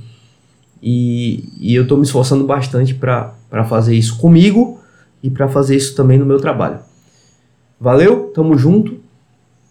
E, 0.81 1.49
e 1.59 1.73
eu 1.73 1.83
estou 1.83 1.97
me 1.97 2.03
esforçando 2.03 2.45
bastante 2.45 2.93
para 2.93 3.33
fazer 3.65 3.95
isso 3.95 4.17
comigo 4.17 4.79
e 5.21 5.29
para 5.29 5.47
fazer 5.47 5.75
isso 5.75 5.95
também 5.95 6.17
no 6.17 6.25
meu 6.25 6.39
trabalho. 6.39 6.79
Valeu, 7.79 8.31
tamo 8.33 8.57
junto. 8.57 8.99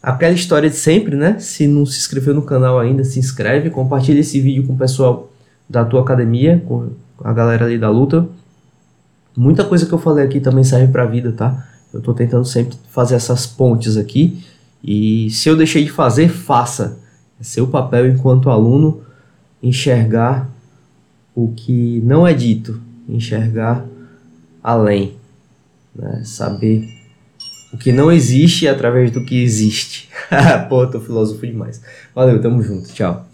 Aquela 0.03 0.33
história 0.33 0.71
de 0.71 0.77
sempre, 0.77 1.17
né? 1.17 1.39
Se 1.39 1.67
não 1.67 1.85
se 1.85 1.99
inscreveu 1.99 2.35
no 2.35 2.43
canal 2.43 2.79
ainda, 2.79 3.03
se 3.03 3.19
inscreve, 3.19 3.71
compartilha 3.71 4.21
esse 4.21 4.41
vídeo 4.41 4.65
com 4.67 4.75
o 4.75 4.77
pessoal 4.77 5.31
da 5.69 5.85
tua 5.85 6.03
academia, 6.03 6.63
com 6.67 6.91
a 7.25 7.33
galera 7.33 7.65
ali 7.65 7.79
da 7.79 7.91
luta. 7.91 8.27
Muita 9.37 9.65
coisa 9.65 9.85
que 9.85 9.93
eu 9.93 9.99
falei 9.99 10.25
aqui 10.25 10.41
também 10.41 10.63
serve 10.63 10.93
para 10.93 11.03
a 11.03 11.07
vida, 11.07 11.33
tá? 11.33 11.67
Eu 11.93 11.99
estou 11.99 12.15
tentando 12.15 12.45
sempre 12.45 12.77
fazer 12.91 13.17
essas 13.17 13.47
pontes 13.47 13.97
aqui. 13.97 14.45
E 14.83 15.29
se 15.31 15.49
eu 15.49 15.57
deixei 15.57 15.85
de 15.85 15.91
fazer, 15.91 16.29
faça. 16.29 16.99
É 17.41 17.43
seu 17.43 17.67
papel 17.67 18.07
enquanto 18.09 18.49
aluno 18.49 19.03
enxergar 19.63 20.49
o 21.35 21.53
que 21.55 22.01
não 22.05 22.27
é 22.27 22.33
dito, 22.33 22.81
enxergar 23.09 23.85
além, 24.63 25.15
né? 25.95 26.23
saber 26.25 26.89
o 27.73 27.79
que 27.79 27.93
não 27.93 28.11
existe 28.11 28.67
através 28.67 29.11
do 29.11 29.25
que 29.25 29.43
existe. 29.43 30.09
Pô, 30.69 30.87
tô 30.87 31.01
filósofo 31.01 31.47
demais. 31.47 31.81
Valeu, 32.15 32.41
tamo 32.41 32.63
junto, 32.63 32.93
tchau. 32.93 33.26